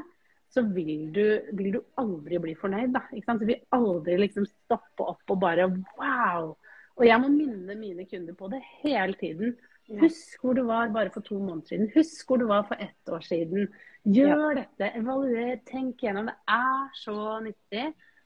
så 0.51 0.65
vil 0.67 1.13
du, 1.15 1.23
vil 1.55 1.77
du 1.77 1.79
aldri 1.95 2.39
bli 2.43 2.55
fornøyd. 2.59 2.91
Da, 2.91 3.05
Du 3.39 3.45
vil 3.45 3.61
aldri 3.71 4.17
liksom 4.19 4.45
stoppe 4.45 5.03
opp 5.03 5.31
og 5.31 5.39
bare 5.39 5.69
wow. 5.95 6.57
Og 6.95 7.05
jeg 7.07 7.19
må 7.23 7.29
minne 7.31 7.75
mine 7.75 8.05
kunder 8.07 8.35
på 8.35 8.49
det 8.51 8.61
hele 8.83 9.15
tiden. 9.19 9.55
Husk 10.01 10.41
hvor 10.41 10.55
du 10.57 10.63
var 10.65 10.89
bare 10.89 11.11
for 11.13 11.21
to 11.21 11.37
måneder 11.39 11.67
siden. 11.67 11.91
Husk 11.95 12.27
hvor 12.27 12.41
du 12.41 12.47
var 12.49 12.63
for 12.67 12.79
ett 12.81 13.11
år 13.11 13.23
siden. 13.23 13.67
Gjør 14.03 14.51
ja. 14.51 14.63
dette, 14.63 14.91
evaluer, 14.99 15.59
tenk 15.67 16.01
gjennom. 16.03 16.31
Det 16.31 16.55
er 16.55 16.87
så 16.99 17.17
nyttig 17.45 17.85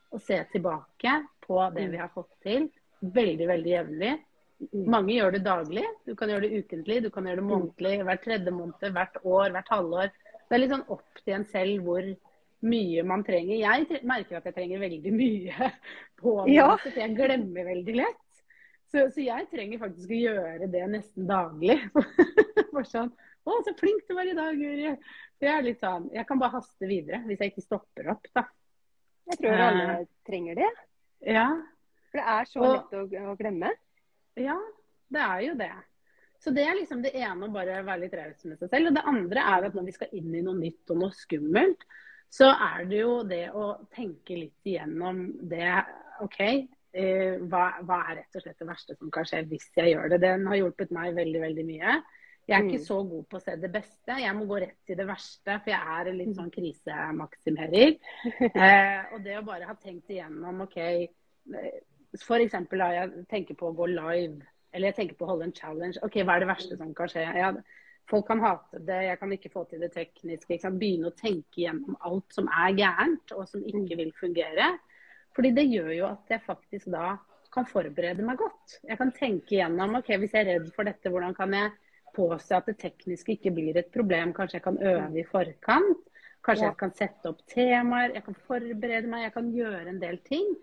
å 0.09 0.21
se 0.23 0.37
tilbake 0.53 1.15
på 1.45 1.59
det 1.75 1.87
mm. 1.87 1.91
vi 1.91 2.01
har 2.01 2.13
fått 2.13 2.31
til. 2.45 2.69
Veldig, 2.99 3.47
veldig 3.47 3.71
jevnlig. 3.71 4.15
Mm. 4.59 4.87
Mange 4.91 5.13
gjør 5.15 5.35
det 5.35 5.43
daglig. 5.45 5.85
Du 6.07 6.15
kan 6.19 6.31
gjøre 6.31 6.47
det 6.47 6.63
ukentlig, 6.63 7.03
du 7.05 7.11
kan 7.13 7.27
gjøre 7.27 7.39
det 7.39 7.45
mm. 7.45 7.51
månedlig, 7.53 7.93
hver 8.07 8.23
tredje 8.23 8.55
måned, 8.55 8.89
hvert 8.95 9.21
år, 9.23 9.53
hvert 9.55 9.71
halvår. 9.75 10.11
Det 10.49 10.57
er 10.57 10.63
litt 10.63 10.73
sånn 10.73 10.89
opp 10.91 11.21
til 11.23 11.37
en 11.37 11.47
selv 11.47 11.85
hvor 11.85 12.09
mye 12.69 13.05
man 13.07 13.23
trenger. 13.23 13.55
Jeg 13.61 14.01
merker 14.07 14.39
at 14.39 14.49
jeg 14.49 14.57
trenger 14.57 14.83
veldig 14.83 15.13
mye 15.15 15.69
på 16.19 16.35
det, 16.43 16.57
ja. 16.57 16.73
så 16.83 16.91
jeg 16.95 17.15
glemmer 17.15 17.71
veldig 17.71 17.95
lett. 18.01 18.25
Så, 18.89 19.05
så, 19.13 19.21
jeg 19.21 19.45
trenger 19.51 19.81
faktisk 19.83 20.11
å 20.11 20.19
gjøre 20.19 20.67
det 20.73 20.85
nesten 20.89 21.27
daglig. 21.29 21.77
For 22.73 22.85
sånn 22.87 23.11
Å, 23.45 23.55
så 23.65 23.73
flink 23.77 24.03
du 24.09 24.15
var 24.17 24.29
i 24.29 24.35
dag, 24.37 24.57
Guri. 24.57 24.93
Så 25.37 25.45
Jeg 25.45 25.53
er 25.55 25.65
litt 25.65 25.79
sånn 25.81 26.07
Jeg 26.13 26.25
kan 26.29 26.41
bare 26.41 26.57
haste 26.57 26.89
videre 26.89 27.21
hvis 27.25 27.39
jeg 27.41 27.53
ikke 27.53 27.65
stopper 27.65 28.09
opp, 28.13 28.25
da. 28.35 28.43
Jeg 29.29 29.41
tror 29.43 29.61
alle 29.61 29.85
uh, 30.01 30.07
trenger 30.25 30.57
det. 30.57 30.69
Ja. 31.29 31.45
For 32.09 32.21
det 32.21 32.25
er 32.35 32.49
så 32.49 32.65
lett 32.65 32.97
å, 32.97 33.05
å, 33.31 33.37
glemme. 33.39 33.71
Ja, 34.39 34.57
det 35.13 35.23
er 35.25 35.45
jo 35.45 35.55
det. 35.59 35.71
Så 36.39 36.53
det 36.55 36.63
er 36.65 36.77
liksom 36.77 37.01
det 37.03 37.13
ene 37.19 37.47
å 37.47 37.53
bare 37.53 37.81
være 37.83 38.05
litt 38.05 38.15
raus 38.15 38.45
med 38.47 38.59
seg 38.61 38.71
selv. 38.71 38.91
Og 38.91 38.97
det 38.97 39.07
andre 39.11 39.45
er 39.55 39.67
at 39.67 39.75
når 39.75 39.89
vi 39.89 39.95
skal 39.97 40.13
inn 40.15 40.33
i 40.33 40.43
noe 40.45 40.57
nytt 40.57 40.93
og 40.93 41.01
noe 41.03 41.15
skummelt, 41.15 41.83
så 42.31 42.51
er 42.53 42.85
det 42.89 43.01
jo 43.01 43.15
det 43.27 43.45
å 43.57 43.71
tenke 43.93 44.37
litt 44.37 44.69
igjennom 44.69 45.25
det. 45.49 45.73
OK, 46.23 46.39
Eh, 46.89 47.35
hva, 47.45 47.67
hva, 47.85 47.99
er 48.09 48.23
rett 48.23 48.37
og 48.39 48.41
slett 48.41 48.57
det 48.57 48.65
verste 48.65 48.95
som 48.97 49.11
kan 49.13 49.27
skje 49.27 49.43
hvis 49.51 49.67
jeg 49.77 49.91
gjør 49.93 50.09
det. 50.15 50.21
Den 50.23 50.47
har 50.49 50.57
hjulpet 50.57 50.93
meg 50.95 51.13
veldig 51.17 51.43
veldig 51.43 51.65
mye. 51.67 51.99
Jeg 52.49 52.55
er 52.57 52.65
ikke 52.65 52.79
mm. 52.81 52.87
så 52.87 52.97
god 53.05 53.25
på 53.29 53.37
å 53.37 53.43
se 53.43 53.53
det 53.61 53.69
beste. 53.69 54.15
Jeg 54.23 54.33
må 54.33 54.47
gå 54.49 54.57
rett 54.63 54.79
til 54.89 54.97
det 54.97 55.05
verste, 55.05 55.59
for 55.59 55.69
jeg 55.69 55.97
er 55.99 56.09
en 56.09 56.17
litt 56.17 56.33
sånn 56.39 56.53
krisemaksimerer. 56.55 57.97
Eh, 58.49 59.13
og 59.13 59.21
det 59.25 59.37
å 59.37 59.45
bare 59.45 59.69
ha 59.69 59.75
tenkt 59.77 60.09
igjennom 60.09 60.65
OK 60.65 60.79
eh, 62.15 62.45
eksempel, 62.45 62.81
da 62.81 62.89
jeg 62.95 63.25
tenker 63.29 63.57
på 63.59 63.69
å 63.69 63.75
gå 63.77 63.89
live, 63.91 64.39
eller 64.73 64.91
jeg 64.91 64.97
tenker 64.99 65.19
på 65.19 65.27
å 65.27 65.33
holde 65.33 65.49
en 65.49 65.55
challenge. 65.55 66.01
OK, 66.05 66.21
hva 66.23 66.37
er 66.37 66.45
det 66.45 66.49
verste 66.51 66.77
som 66.77 66.93
kan 66.97 67.11
skje? 67.11 67.25
Ja, 67.37 67.53
folk 68.09 68.27
kan 68.29 68.41
hate 68.43 68.81
det, 68.85 68.99
jeg 69.07 69.19
kan 69.21 69.33
ikke 69.35 69.53
få 69.53 69.65
til 69.69 69.81
det 69.83 69.91
tekniske. 69.95 70.59
Begynne 70.81 71.11
å 71.11 71.17
tenke 71.17 71.63
igjennom 71.63 71.97
alt 72.05 72.35
som 72.35 72.49
er 72.49 72.77
gærent, 72.77 73.33
og 73.37 73.49
som 73.49 73.65
ikke 73.65 73.97
vil 74.01 74.13
fungere. 74.19 74.71
Fordi 75.37 75.51
det 75.55 75.67
gjør 75.69 75.91
jo 75.93 76.07
at 76.09 76.33
jeg 76.33 76.45
faktisk 76.45 76.89
da 76.93 77.17
kan 77.53 77.65
forberede 77.69 78.25
meg 78.25 78.37
godt. 78.41 78.79
Jeg 78.85 78.97
kan 78.99 79.13
tenke 79.15 79.55
igjennom 79.55 79.97
ok, 79.99 80.11
hvis 80.21 80.35
jeg 80.35 80.45
er 80.45 80.51
redd 80.53 80.67
for 80.75 80.89
dette, 80.89 81.09
hvordan 81.09 81.33
kan 81.37 81.53
jeg 81.55 81.71
påse 82.15 82.57
at 82.57 82.67
det 82.69 82.77
tekniske 82.81 83.37
ikke 83.37 83.53
blir 83.55 83.77
et 83.79 83.89
problem? 83.93 84.33
Kanskje 84.37 84.59
jeg 84.59 84.65
kan 84.65 84.79
øve 84.81 85.21
i 85.21 85.25
forkant? 85.29 86.05
Kanskje 86.45 86.69
jeg 86.69 86.77
kan 86.79 86.93
sette 86.97 87.31
opp 87.31 87.41
temaer? 87.51 88.13
Jeg 88.15 88.25
kan 88.25 88.37
forberede 88.47 89.09
meg, 89.09 89.25
jeg 89.27 89.35
kan 89.35 89.49
gjøre 89.53 89.87
en 89.91 90.01
del 90.01 90.19
ting. 90.25 90.53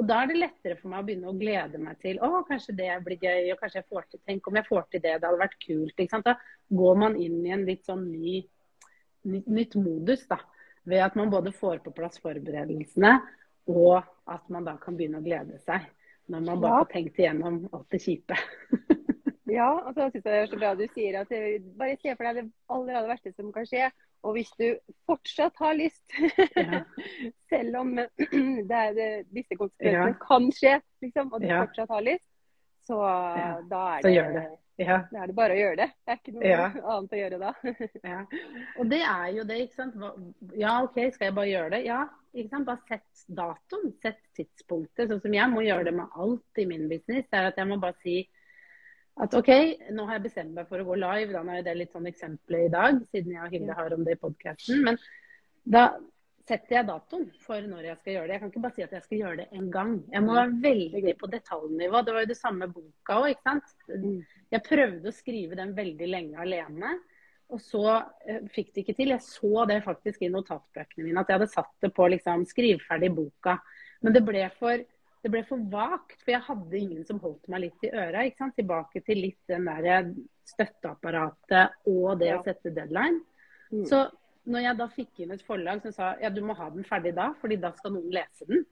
Og 0.00 0.06
da 0.08 0.22
er 0.22 0.30
det 0.30 0.38
lettere 0.38 0.78
for 0.78 0.88
meg 0.88 1.02
å 1.02 1.06
begynne 1.06 1.28
å 1.28 1.36
glede 1.36 1.80
meg 1.82 1.98
til 2.00 2.20
å, 2.24 2.30
kanskje 2.48 2.74
det 2.78 2.88
blir 3.04 3.20
gøy, 3.20 3.50
og 3.52 3.60
kanskje 3.60 3.82
jeg 3.82 3.88
får 3.92 4.06
til 4.08 4.22
Tenk 4.24 4.48
om 4.48 4.56
jeg 4.56 4.68
får 4.68 4.86
til 4.88 5.02
det, 5.04 5.18
det 5.20 5.28
hadde 5.28 5.42
vært 5.42 5.58
kult. 5.60 6.04
Da 6.24 6.34
går 6.80 7.00
man 7.02 7.18
inn 7.20 7.42
i 7.44 7.52
en 7.52 7.66
litt 7.68 7.84
sånn 7.88 8.06
ny, 8.08 8.38
nytt, 9.28 9.50
nytt 9.52 9.76
modus, 9.76 10.24
da. 10.30 10.40
Ved 10.88 11.04
at 11.04 11.18
man 11.18 11.30
både 11.30 11.52
får 11.54 11.82
på 11.84 11.92
plass 11.94 12.16
forberedelsene 12.24 13.12
og 13.70 14.00
at 14.32 14.48
man 14.50 14.64
da 14.66 14.74
kan 14.80 14.96
begynne 14.98 15.20
å 15.20 15.24
glede 15.24 15.60
seg. 15.62 15.84
Når 16.32 16.46
man 16.46 16.62
bare 16.62 16.72
ja. 16.72 16.80
har 16.80 16.88
tenkt 16.90 17.20
igjennom 17.20 17.58
alt 17.74 17.92
det 17.92 18.00
kjipe. 18.02 18.38
ja, 19.58 19.68
og 19.76 19.92
så 19.92 20.08
syns 20.08 20.24
jeg 20.24 20.26
det 20.26 20.40
er 20.40 20.50
så 20.50 20.58
bra 20.58 20.72
du 20.78 20.86
sier 20.94 21.20
at 21.20 21.36
bare 21.78 21.98
se 22.00 22.16
for 22.16 22.26
deg 22.26 22.40
det 22.40 22.46
aller, 22.72 22.96
aller 22.96 23.12
verste 23.12 23.34
som 23.36 23.52
kan 23.54 23.68
skje. 23.68 23.90
Og 24.22 24.36
hvis 24.36 24.50
du 24.58 24.66
fortsatt 25.08 25.58
har 25.58 25.74
lyst, 25.74 26.04
ja. 26.54 26.82
selv 27.52 27.78
om 27.80 27.94
det 28.70 28.82
det, 28.98 29.10
disse 29.34 29.58
konsekvensene 29.58 30.12
ja. 30.12 30.18
kan 30.22 30.50
skje, 30.54 30.76
liksom, 31.02 31.32
og 31.32 31.42
du 31.42 31.48
fortsatt 31.50 31.90
har 31.96 32.04
lyst, 32.06 32.28
så 32.86 32.98
da 33.70 33.82
er 33.98 34.06
det, 34.06 34.26
det. 34.36 34.48
Ja. 34.80 35.02
Da 35.12 35.22
er 35.22 35.30
det 35.30 35.36
bare 35.36 35.54
å 35.54 35.60
gjøre 35.60 35.78
det. 35.82 35.88
Det 36.02 36.14
er 36.14 36.18
ikke 36.18 36.34
noe 36.34 36.48
ja. 36.48 36.66
annet 36.94 37.14
å 37.14 37.20
gjøre 37.20 37.38
da. 37.42 37.52
ja. 38.12 38.18
Og 38.80 38.90
det 38.90 39.00
er 39.04 39.26
jo 39.36 39.44
det, 39.48 39.58
ikke 39.66 39.78
sant. 39.78 39.98
Ja, 40.58 40.76
OK, 40.86 40.98
skal 41.14 41.28
jeg 41.28 41.36
bare 41.36 41.50
gjøre 41.50 41.72
det? 41.76 41.80
Ja, 41.86 42.00
ikke 42.32 42.54
sant. 42.54 42.68
Bare 42.68 42.88
sett 42.88 43.24
datoen. 43.42 43.92
Sett 44.02 44.22
tidspunktet. 44.38 45.10
Sånn 45.10 45.22
som 45.24 45.36
jeg 45.36 45.52
må 45.52 45.64
gjøre 45.66 45.88
det 45.90 45.96
med 45.98 46.16
alt 46.24 46.62
i 46.62 46.66
min 46.70 46.88
business. 46.90 47.28
Er 47.30 47.50
at 47.50 47.60
jeg 47.60 47.70
må 47.70 47.78
bare 47.82 47.98
si 48.02 48.22
at 49.20 49.34
OK, 49.36 49.50
nå 49.92 50.06
har 50.08 50.16
jeg 50.16 50.24
bestemt 50.28 50.54
meg 50.56 50.70
for 50.70 50.80
å 50.80 50.86
gå 50.86 50.96
live. 50.96 51.34
Da 51.34 51.42
er 51.52 51.66
det 51.66 51.74
litt 51.76 51.92
sånn 51.92 52.08
eksempel 52.08 52.62
i 52.62 52.70
dag, 52.72 53.02
siden 53.12 53.34
jeg 53.34 53.44
og 53.44 53.52
Hilde 53.52 53.76
har 53.76 53.94
om 53.96 54.06
det 54.06 54.16
i 54.16 54.22
podkasten. 54.22 54.80
Men 54.86 54.98
da 55.68 55.90
setter 56.48 56.78
jeg 56.78 56.88
datoen 56.88 57.28
for 57.44 57.62
når 57.62 57.90
jeg 57.90 57.98
skal 58.00 58.16
gjøre 58.16 58.26
det. 58.26 58.34
Jeg 58.34 58.42
kan 58.42 58.52
ikke 58.52 58.62
bare 58.64 58.76
si 58.76 58.84
at 58.84 58.94
jeg 58.96 59.04
skal 59.04 59.20
gjøre 59.20 59.38
det 59.42 59.58
en 59.58 59.68
gang. 59.74 59.92
Jeg 60.10 60.24
må 60.24 60.36
være 60.36 60.56
veldig 60.64 61.14
på 61.20 61.30
detaljnivå. 61.34 62.02
Det 62.02 62.14
var 62.16 62.24
jo 62.24 62.30
det 62.32 62.38
samme 62.38 62.68
boka 62.72 63.18
òg, 63.20 63.28
ikke 63.34 63.50
sant. 63.50 63.74
Mm. 63.92 64.18
Jeg 64.56 64.66
prøvde 64.66 65.12
å 65.12 65.16
skrive 65.16 65.58
den 65.60 65.74
veldig 65.76 66.08
lenge 66.10 66.40
alene. 66.42 66.96
Og 67.52 67.60
så 67.60 67.84
uh, 68.00 68.40
fikk 68.54 68.72
det 68.72 68.86
ikke 68.86 68.96
til. 68.98 69.12
Jeg 69.12 69.26
så 69.26 69.66
det 69.68 69.82
faktisk 69.84 70.24
i 70.24 70.32
notatbøkene 70.32 71.06
mine, 71.06 71.20
at 71.20 71.30
jeg 71.30 71.38
hadde 71.38 71.52
satt 71.52 71.72
det 71.84 71.92
på 71.94 72.08
liksom, 72.14 72.46
skriv 72.48 72.82
ferdig 72.88 73.12
boka. 73.14 73.58
Men 74.02 74.16
det 74.16 74.24
ble 74.26 74.48
for 74.58 74.82
det 75.22 75.30
ble 75.30 75.42
for 75.46 75.62
vagt, 75.70 76.16
for 76.24 76.34
jeg 76.34 76.42
hadde 76.48 76.78
ingen 76.78 77.04
som 77.06 77.20
holdt 77.22 77.46
meg 77.52 77.68
litt 77.68 77.84
i 77.86 77.92
øra. 77.94 78.24
Tilbake 78.56 79.04
til 79.06 79.20
litt 79.22 79.50
den 79.50 79.68
der 79.68 80.08
støtteapparatet 80.50 81.86
og 81.90 82.16
det 82.18 82.32
ja. 82.32 82.40
å 82.40 82.46
sette 82.46 82.72
deadline. 82.74 83.20
Mm. 83.70 83.84
Så 83.86 84.02
når 84.50 84.64
jeg 84.66 84.78
da 84.80 84.88
fikk 84.90 85.22
inn 85.22 85.34
et 85.36 85.44
forlag 85.46 85.84
som 85.84 85.94
sa 85.94 86.14
ja, 86.20 86.30
du 86.34 86.42
må 86.44 86.56
ha 86.58 86.66
den 86.74 86.86
ferdig 86.86 87.14
da, 87.14 87.30
fordi 87.38 87.60
da 87.62 87.70
skal 87.76 87.94
noen 87.94 88.10
lese 88.14 88.48
den, 88.48 88.64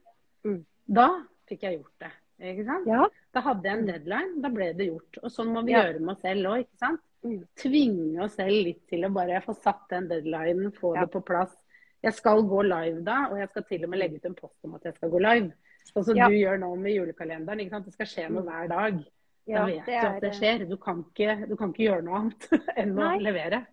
mm. 0.43 0.59
da 0.91 1.07
fikk 1.47 1.63
jeg 1.67 1.79
gjort 1.79 2.03
det. 2.03 2.11
Ikke 2.51 2.67
sant? 2.67 2.89
Ja. 2.89 3.07
Da 3.31 3.45
hadde 3.45 3.69
jeg 3.69 3.79
en 3.79 3.87
deadline, 3.87 4.43
da 4.43 4.51
ble 4.51 4.71
det 4.75 4.89
gjort. 4.89 5.21
Og 5.21 5.31
sånn 5.31 5.55
må 5.55 5.63
vi 5.63 5.75
ja. 5.75 5.85
gjøre 5.87 6.03
med 6.03 6.15
oss 6.15 6.23
selv 6.25 6.51
òg, 6.51 6.65
ikke 6.65 6.83
sant. 6.83 7.03
Mm. 7.21 7.41
Tvinge 7.61 8.23
oss 8.25 8.37
selv 8.39 8.63
litt 8.65 8.83
til 8.89 9.05
å 9.05 9.13
bare 9.13 9.43
få 9.45 9.55
satt 9.55 9.83
den 9.93 10.07
deadlinen, 10.09 10.73
få 10.75 10.95
det 10.97 11.07
på 11.13 11.23
plass. 11.23 11.53
Jeg 12.01 12.17
skal 12.17 12.41
gå 12.49 12.63
live 12.65 13.03
da, 13.05 13.27
og 13.29 13.37
jeg 13.37 13.51
skal 13.51 13.67
til 13.69 13.85
og 13.85 13.91
med 13.93 14.01
legge 14.01 14.17
ut 14.17 14.31
en 14.31 14.39
post 14.39 14.57
om 14.65 14.73
at 14.75 14.87
jeg 14.89 14.97
skal 14.97 15.11
gå 15.13 15.21
live. 15.21 15.51
Sånn 15.89 16.05
som 16.07 16.19
du 16.19 16.37
gjør 16.37 16.61
nå 16.61 16.69
med 16.79 16.95
julekalenderen. 16.95 17.63
ikke 17.63 17.75
sant? 17.75 17.89
Det 17.89 17.95
skal 17.97 18.09
skje 18.09 18.29
noe 18.29 18.45
mm. 18.45 18.49
hver 18.51 18.71
dag. 18.71 19.03
Da 19.51 19.65
vet 19.67 19.87
du 19.89 19.97
at 19.97 20.23
det 20.23 20.31
skjer. 20.37 20.65
Du 20.69 20.77
kan 20.81 21.03
ikke, 21.03 21.35
du 21.49 21.55
kan 21.59 21.73
ikke 21.73 21.87
gjøre 21.87 22.05
noe 22.05 22.19
annet 22.21 22.49
enn 22.79 22.95
Nei. 22.95 23.13
å 23.17 23.23
levere. 23.25 23.63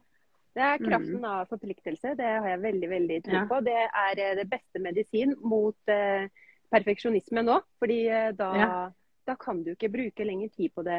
Det 0.59 0.65
er 0.65 0.81
kraften 0.83 1.21
mm. 1.21 1.27
av 1.29 1.51
forpliktelse. 1.53 2.15
Det 2.19 2.29
har 2.29 2.49
jeg 2.51 2.63
veldig 2.65 2.91
veldig 2.91 3.19
tro 3.27 3.43
på. 3.51 3.59
Det 3.67 3.81
er 3.87 4.23
eh, 4.25 4.37
det 4.41 4.47
beste 4.51 4.83
medisin 4.83 5.35
mot 5.47 5.93
eh, 5.93 6.31
perfeksjonisme 6.73 7.45
nå. 7.47 7.61
Fordi 7.79 7.99
eh, 8.11 8.31
da, 8.39 8.49
ja. 8.59 8.71
da, 9.29 9.37
kan 9.39 9.61
du 9.63 9.75
ikke 9.77 9.93
bruke 9.93 10.27
lenger 10.27 10.51
tid 10.57 10.75
på 10.75 10.83
det 10.89 10.99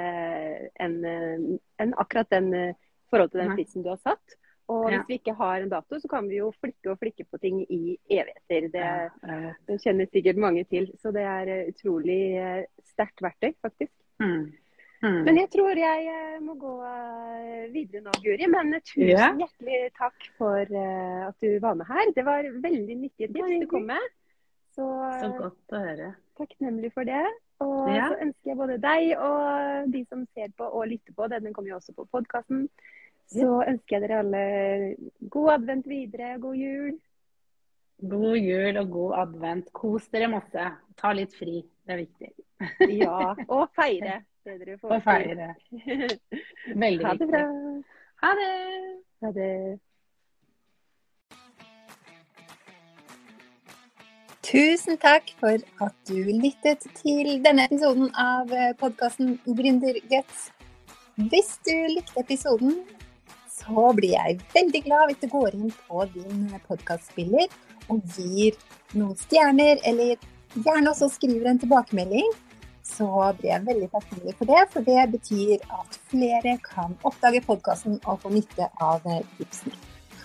enn 0.79 1.01
en 1.03 1.97
akkurat 1.99 2.29
den 2.31 2.53
forhold 3.09 3.33
til 3.33 3.43
den 3.43 3.55
fristen 3.57 3.83
du 3.83 3.91
har 3.91 3.99
satt. 4.05 4.39
Og 4.69 4.85
hvis 4.91 5.05
vi 5.09 5.17
ikke 5.17 5.33
har 5.33 5.63
en 5.63 5.71
dato, 5.71 5.97
så 5.97 6.09
kan 6.11 6.27
vi 6.29 6.37
jo 6.37 6.51
flikke 6.61 6.91
og 6.91 6.99
flikke 7.01 7.25
på 7.25 7.39
ting 7.41 7.63
i 7.65 7.97
evigheter. 8.05 8.67
Det, 8.75 8.89
det 9.65 9.77
kjenner 9.81 10.09
sikkert 10.13 10.41
mange 10.41 10.63
til. 10.69 10.91
Så 11.01 11.13
det 11.15 11.23
er 11.25 11.71
utrolig 11.71 12.19
sterkt 12.91 13.23
verktøy, 13.25 13.55
faktisk. 13.65 13.93
Mm. 14.21 14.51
Mm. 14.99 15.21
Men 15.25 15.37
jeg 15.39 15.47
tror 15.55 15.79
jeg 15.79 16.07
eh, 16.11 16.37
må 16.43 16.53
gå 16.59 16.75
eh, 16.83 17.65
videre 17.71 18.03
nå, 18.03 18.13
Guri. 18.21 18.49
Men 18.51 18.75
tusen 18.83 19.09
ja. 19.09 19.29
hjertelig 19.41 19.93
takk 19.97 20.29
for 20.37 20.77
at 21.31 21.37
du 21.41 21.59
var 21.63 21.77
med 21.79 21.89
her. 21.89 22.13
Det 22.15 22.25
var 22.27 22.49
veldig 22.67 23.01
nyttige 23.07 23.31
tips 23.31 23.61
du 23.63 23.69
kom 23.71 23.87
med. 23.89 24.09
Så, 24.75 24.85
så 25.19 25.29
godt 25.37 25.75
å 25.75 25.83
høre. 25.83 26.13
Takknemlig 26.39 26.91
for 26.93 27.07
det. 27.07 27.23
Og 27.63 27.89
ja. 27.91 28.07
så 28.07 28.19
ønsker 28.23 28.51
jeg 28.51 28.59
både 28.59 28.77
deg 28.79 29.09
og 29.19 29.89
de 29.91 30.03
som 30.07 30.23
ser 30.35 30.51
på 30.55 30.67
og 30.67 30.87
lytter 30.87 31.15
på, 31.15 31.27
denne 31.31 31.51
kommer 31.55 31.73
jo 31.73 31.79
også 31.79 31.95
på 31.97 32.05
podkasten, 32.13 32.69
så 33.29 33.45
ja. 33.45 33.69
ønsker 33.71 33.95
jeg 33.95 34.05
dere 34.07 34.23
alle 34.23 34.43
god 35.29 35.51
advent 35.57 35.89
videre, 35.89 36.35
god 36.41 36.55
jul. 36.57 36.95
God 38.09 38.37
jul 38.37 38.79
og 38.81 38.89
god 38.95 39.17
advent. 39.25 39.73
Kos 39.75 40.07
dere 40.13 40.31
masse. 40.31 40.71
Ta 40.97 41.13
litt 41.13 41.35
fri. 41.35 41.61
Det 41.85 41.95
er 41.95 42.03
viktig. 42.03 42.33
ja, 43.03 43.35
og 43.47 43.69
feire 43.75 44.21
det 44.49 44.59
dere 44.59 44.77
får 44.77 44.95
Og 44.95 45.03
feire. 45.03 45.53
Veldig 46.75 47.05
viktig. 47.05 47.05
ha 47.05 47.13
det 47.13 47.27
bra. 47.27 47.43
Ha 48.23 48.31
det. 48.39 48.49
Ha 49.21 49.31
det. 49.31 49.79
Tusen 54.49 54.97
takk 54.97 55.29
for 55.39 55.61
at 55.85 55.95
du 56.09 56.15
lyttet 56.15 56.87
til 56.97 57.35
denne 57.45 57.67
episoden 57.69 58.09
av 58.17 58.49
podkasten 58.79 59.35
Gründerguts. 59.45 60.49
Hvis 61.29 61.59
du 61.67 61.75
likte 61.91 62.23
episoden, 62.23 62.79
så 63.69 63.93
blir 63.97 64.15
jeg 64.15 64.39
veldig 64.53 64.81
glad 64.85 65.09
hvis 65.09 65.21
du 65.21 65.29
går 65.31 65.55
inn 65.57 65.71
på 65.87 66.05
din 66.13 66.45
podkastspiller 66.67 67.47
og 67.89 68.01
gir 68.15 68.57
noen 68.97 69.17
stjerner, 69.17 69.81
eller 69.85 70.15
gjerne 70.55 70.91
også 70.91 71.09
skriver 71.13 71.51
en 71.51 71.61
tilbakemelding. 71.61 72.29
Så 72.89 73.05
blir 73.37 73.51
jeg 73.51 73.65
veldig 73.67 73.89
takknemlig 73.93 74.35
for 74.39 74.49
det, 74.49 74.61
for 74.73 74.85
det 74.87 75.05
betyr 75.13 75.65
at 75.77 75.97
flere 76.09 76.55
kan 76.65 76.95
oppdage 77.05 77.43
podkasten 77.45 77.99
og 78.05 78.23
få 78.23 78.33
nytte 78.33 78.69
av 78.81 79.05
tipsene. 79.37 79.77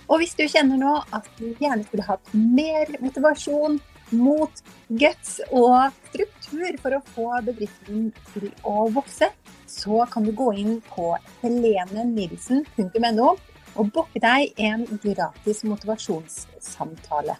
Og 0.09 0.21
hvis 0.21 0.37
du 0.37 0.45
kjenner 0.49 0.81
nå 0.81 0.95
at 1.17 1.29
du 1.39 1.51
gjerne 1.61 1.85
skulle 1.85 2.05
hatt 2.09 2.33
mer 2.37 2.93
motivasjon, 3.01 3.81
mot 4.13 4.63
guts 5.01 5.39
og 5.49 5.95
struktur 6.11 6.77
for 6.83 6.97
å 6.97 7.05
få 7.15 7.29
bedriften 7.47 8.11
til 8.33 8.51
å 8.69 8.87
vokse, 8.95 9.31
så 9.75 10.05
kan 10.13 10.25
du 10.27 10.33
gå 10.37 10.53
inn 10.61 10.79
på 10.95 11.11
helenenilsen.no 11.43 13.29
og 13.75 13.91
booke 13.91 14.23
deg 14.23 14.55
en 14.63 14.87
gratis 15.03 15.65
motivasjonssamtale. 15.67 17.37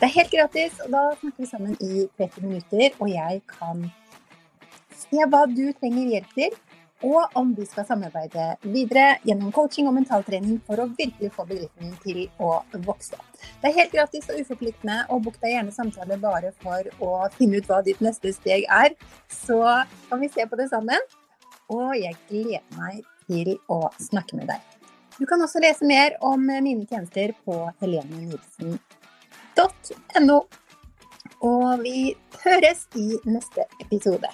Det 0.00 0.08
er 0.08 0.16
helt 0.16 0.32
gratis, 0.32 0.76
og 0.84 0.92
da 0.92 1.02
snakker 1.20 1.44
vi 1.44 1.48
sammen 1.48 1.76
i 1.80 2.06
30 2.16 2.44
minutter, 2.46 2.94
og 3.00 3.08
jeg 3.12 3.40
kan 3.48 3.82
se 4.96 5.26
hva 5.32 5.42
du 5.48 5.66
trenger 5.76 6.12
hjelp 6.14 6.36
til, 6.36 6.56
og 7.04 7.36
om 7.36 7.52
vi 7.56 7.64
skal 7.64 7.86
samarbeide 7.88 8.46
videre 8.60 9.14
gjennom 9.24 9.52
coaching 9.56 9.88
og 9.88 9.94
mentaltrening 9.96 10.58
for 10.66 10.82
å 10.82 10.88
virkelig 10.98 11.30
få 11.32 11.46
bedriften 11.48 11.94
til 12.02 12.26
å 12.40 12.58
vokse. 12.84 13.16
Det 13.60 13.70
er 13.70 13.78
helt 13.78 13.94
gratis 13.94 14.28
og 14.28 14.42
uforpliktende, 14.42 14.98
og 15.08 15.24
book 15.24 15.38
deg 15.40 15.54
gjerne 15.54 15.72
samtale 15.72 16.20
bare 16.20 16.52
for 16.60 16.90
å 17.00 17.14
finne 17.38 17.60
ut 17.60 17.70
hva 17.70 17.80
ditt 17.84 18.00
neste 18.04 18.34
steg 18.36 18.68
er. 18.68 18.92
Så 19.32 19.60
kan 20.10 20.20
vi 20.20 20.28
se 20.32 20.44
på 20.48 20.60
det 20.60 20.68
sammen 20.72 21.00
og 21.70 21.96
jeg 21.98 22.16
gleder 22.28 22.60
meg 22.76 23.02
til 23.30 23.58
å 23.70 23.90
snakke 24.02 24.36
med 24.38 24.46
deg. 24.50 24.60
Du 25.20 25.26
kan 25.28 25.42
også 25.44 25.60
lese 25.62 25.84
mer 25.86 26.16
om 26.24 26.46
mine 26.48 26.86
tjenester 26.88 27.32
på 27.44 27.70
helenenilsen.no. 27.82 30.38
Og 31.40 31.80
vi 31.84 32.16
høres 32.44 32.86
i 32.96 33.18
neste 33.28 33.64
episode. 33.80 34.28